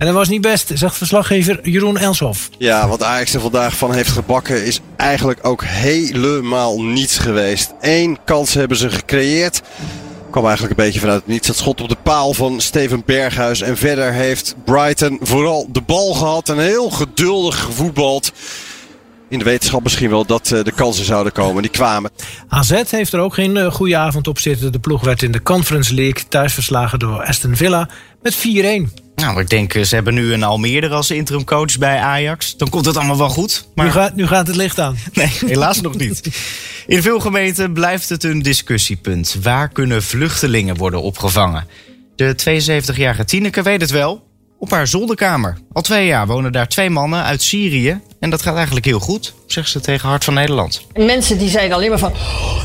En 0.01 0.07
dat 0.07 0.15
was 0.15 0.29
niet 0.29 0.41
best, 0.41 0.71
zegt 0.73 0.97
verslaggever 0.97 1.69
Jeroen 1.69 1.97
Elshoff. 1.97 2.49
Ja, 2.57 2.87
wat 2.87 3.03
Ajax 3.03 3.33
er 3.33 3.41
vandaag 3.41 3.77
van 3.77 3.93
heeft 3.93 4.09
gebakken 4.09 4.65
is 4.65 4.79
eigenlijk 4.95 5.39
ook 5.41 5.63
helemaal 5.63 6.81
niets 6.81 7.17
geweest. 7.17 7.73
Eén 7.81 8.17
kans 8.25 8.53
hebben 8.53 8.77
ze 8.77 8.89
gecreëerd. 8.89 9.61
Kwam 10.31 10.45
eigenlijk 10.45 10.79
een 10.79 10.85
beetje 10.85 10.99
vanuit 10.99 11.19
het 11.19 11.27
niets. 11.27 11.47
Dat 11.47 11.57
schot 11.57 11.81
op 11.81 11.89
de 11.89 11.97
paal 12.03 12.33
van 12.33 12.61
Steven 12.61 13.03
Berghuis. 13.05 13.61
En 13.61 13.77
verder 13.77 14.13
heeft 14.13 14.55
Brighton 14.65 15.19
vooral 15.21 15.67
de 15.71 15.81
bal 15.81 16.13
gehad 16.13 16.49
en 16.49 16.59
heel 16.59 16.89
geduldig 16.89 17.59
gevoetbald. 17.59 18.31
In 19.29 19.39
de 19.39 19.45
wetenschap 19.45 19.83
misschien 19.83 20.09
wel 20.09 20.25
dat 20.25 20.45
de 20.45 20.71
kansen 20.75 21.05
zouden 21.05 21.31
komen. 21.33 21.61
Die 21.61 21.71
kwamen. 21.71 22.11
AZ 22.47 22.81
heeft 22.89 23.13
er 23.13 23.19
ook 23.19 23.33
geen 23.33 23.71
goede 23.71 23.97
avond 23.97 24.27
op 24.27 24.39
zitten. 24.39 24.71
De 24.71 24.79
ploeg 24.79 25.03
werd 25.03 25.23
in 25.23 25.31
de 25.31 25.41
Conference 25.41 25.93
League 25.93 26.27
thuis 26.27 26.53
verslagen 26.53 26.99
door 26.99 27.23
Aston 27.23 27.55
Villa 27.55 27.89
met 28.21 28.35
4-1. 28.35 29.10
Nou, 29.21 29.39
ik 29.39 29.49
denk, 29.49 29.71
ze 29.73 29.95
hebben 29.95 30.13
nu 30.13 30.33
een 30.33 30.43
Almere 30.43 30.89
als 30.89 31.11
interimcoach 31.11 31.77
bij 31.77 31.99
Ajax. 31.99 32.57
Dan 32.57 32.69
komt 32.69 32.85
het 32.85 32.97
allemaal 32.97 33.17
wel 33.17 33.29
goed. 33.29 33.67
Maar... 33.75 33.85
Nu, 33.85 33.91
gaat, 33.91 34.15
nu 34.15 34.27
gaat 34.27 34.47
het 34.47 34.55
licht 34.55 34.79
aan. 34.79 34.97
Nee, 35.13 35.31
helaas 35.45 35.81
nog 35.81 35.97
niet. 35.97 36.21
In 36.87 37.01
veel 37.01 37.19
gemeenten 37.19 37.73
blijft 37.73 38.09
het 38.09 38.23
een 38.23 38.41
discussiepunt. 38.41 39.35
Waar 39.41 39.69
kunnen 39.69 40.03
vluchtelingen 40.03 40.75
worden 40.75 41.01
opgevangen? 41.01 41.67
De 42.15 42.35
72-jarige 42.93 43.25
Tineke 43.25 43.61
weet 43.61 43.81
het 43.81 43.89
wel. 43.89 44.27
Op 44.57 44.71
haar 44.71 44.87
zolderkamer. 44.87 45.57
Al 45.71 45.81
twee 45.81 46.05
jaar 46.05 46.27
wonen 46.27 46.51
daar 46.51 46.67
twee 46.67 46.89
mannen 46.89 47.23
uit 47.23 47.41
Syrië. 47.41 48.01
En 48.21 48.29
dat 48.29 48.41
gaat 48.41 48.55
eigenlijk 48.55 48.85
heel 48.85 48.99
goed, 48.99 49.33
zegt 49.45 49.69
ze 49.69 49.79
tegen 49.79 50.09
Hart 50.09 50.23
van 50.23 50.33
Nederland. 50.33 50.81
Mensen 50.93 51.37
die 51.37 51.49
zeiden 51.49 51.75
alleen 51.75 51.89
maar 51.89 51.99
van... 51.99 52.13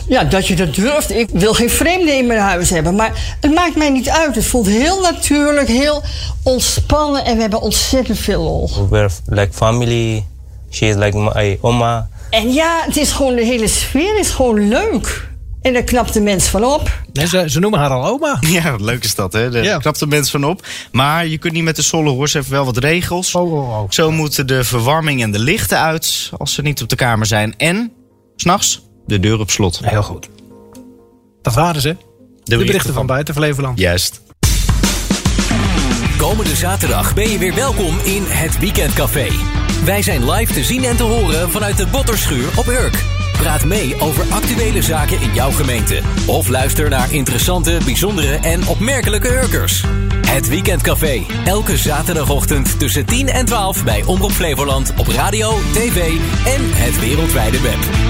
ja, 0.08 0.24
dat 0.24 0.46
je 0.46 0.56
dat 0.56 0.74
durft. 0.74 1.10
Ik 1.10 1.28
wil 1.32 1.54
geen 1.54 1.70
vreemden 1.70 2.16
in 2.16 2.26
mijn 2.26 2.40
huis 2.40 2.70
hebben. 2.70 2.94
Maar 2.94 3.36
het 3.40 3.54
maakt 3.54 3.76
mij 3.76 3.90
niet 3.90 4.08
uit. 4.08 4.34
Het 4.34 4.44
voelt 4.44 4.66
heel 4.66 5.00
natuurlijk, 5.00 5.68
heel 5.68 6.02
ontspannen. 6.42 7.24
En 7.24 7.34
we 7.34 7.40
hebben 7.40 7.60
ontzettend 7.60 8.18
veel 8.18 8.42
lol. 8.42 8.88
We're 8.90 9.10
like 9.26 9.52
family. 9.52 10.24
She 10.70 10.86
is 10.86 10.94
like 10.94 11.18
my 11.18 11.58
oma. 11.60 12.08
En 12.30 12.52
ja, 12.52 12.82
het 12.86 12.96
is 12.96 13.12
gewoon, 13.12 13.34
de 13.36 13.44
hele 13.44 13.68
sfeer 13.68 14.18
is 14.18 14.30
gewoon 14.30 14.68
leuk. 14.68 15.28
En 15.66 15.72
daar 15.72 15.82
knapt 15.82 16.12
de 16.12 16.20
mens 16.20 16.48
van 16.48 16.64
op. 16.64 17.00
Nee, 17.12 17.26
ze, 17.26 17.44
ze, 17.50 17.60
noemen 17.60 17.80
haar 17.80 17.90
al 17.90 18.06
oma. 18.06 18.38
Ja, 18.48 18.70
wat 18.70 18.80
leuk 18.80 19.04
is 19.04 19.14
dat, 19.14 19.32
hè? 19.32 19.50
Daar 19.50 19.64
ja. 19.64 19.78
knapt 19.78 19.98
de 19.98 20.06
mens 20.06 20.30
van 20.30 20.44
op. 20.44 20.66
Maar 20.92 21.26
je 21.26 21.38
kunt 21.38 21.52
niet 21.52 21.62
met 21.62 21.76
de 21.76 21.82
zolle 21.82 22.10
hoor. 22.10 22.28
Ze 22.28 22.36
heeft 22.36 22.48
wel 22.48 22.64
wat 22.64 22.76
regels. 22.76 23.34
Oh, 23.34 23.52
oh, 23.52 23.78
oh. 23.78 23.90
Zo 23.90 24.10
moeten 24.10 24.46
de 24.46 24.64
verwarming 24.64 25.22
en 25.22 25.32
de 25.32 25.38
lichten 25.38 25.78
uit 25.78 26.30
als 26.38 26.54
ze 26.54 26.62
niet 26.62 26.82
op 26.82 26.88
de 26.88 26.96
kamer 26.96 27.26
zijn. 27.26 27.54
En, 27.56 27.92
s'nachts, 28.36 28.82
de 29.06 29.20
deur 29.20 29.38
op 29.40 29.50
slot. 29.50 29.80
Heel 29.84 30.02
goed. 30.02 30.28
Dat 31.42 31.54
waren 31.54 31.80
ze. 31.80 31.96
De, 32.44 32.56
de 32.56 32.64
berichten 32.64 32.94
van 32.94 33.06
buiten 33.06 33.34
Flevoland. 33.34 33.78
Juist. 33.78 34.20
Komende 36.18 36.56
zaterdag 36.56 37.14
ben 37.14 37.30
je 37.30 37.38
weer 37.38 37.54
welkom 37.54 37.98
in 38.04 38.24
het 38.26 38.58
Weekendcafé. 38.58 39.28
Wij 39.84 40.02
zijn 40.02 40.30
live 40.30 40.52
te 40.52 40.64
zien 40.64 40.84
en 40.84 40.96
te 40.96 41.02
horen 41.02 41.50
vanuit 41.50 41.76
de 41.76 41.86
Botterschuur 41.86 42.48
op 42.56 42.66
Urk. 42.66 43.15
Praat 43.36 43.64
mee 43.64 44.00
over 44.00 44.24
actuele 44.30 44.82
zaken 44.82 45.20
in 45.20 45.34
jouw 45.34 45.50
gemeente. 45.50 46.00
Of 46.26 46.48
luister 46.48 46.88
naar 46.88 47.12
interessante, 47.12 47.78
bijzondere 47.84 48.36
en 48.36 48.66
opmerkelijke 48.66 49.28
Urkers. 49.28 49.84
Het 50.26 50.48
Weekendcafé. 50.48 51.22
Elke 51.44 51.76
zaterdagochtend 51.76 52.78
tussen 52.78 53.06
10 53.06 53.28
en 53.28 53.44
12 53.44 53.84
bij 53.84 54.04
Omroep 54.04 54.32
Flevoland 54.32 54.92
op 54.96 55.06
radio, 55.06 55.50
tv 55.72 56.08
en 56.44 56.60
het 56.74 57.00
wereldwijde 57.00 57.60
web. 57.60 58.05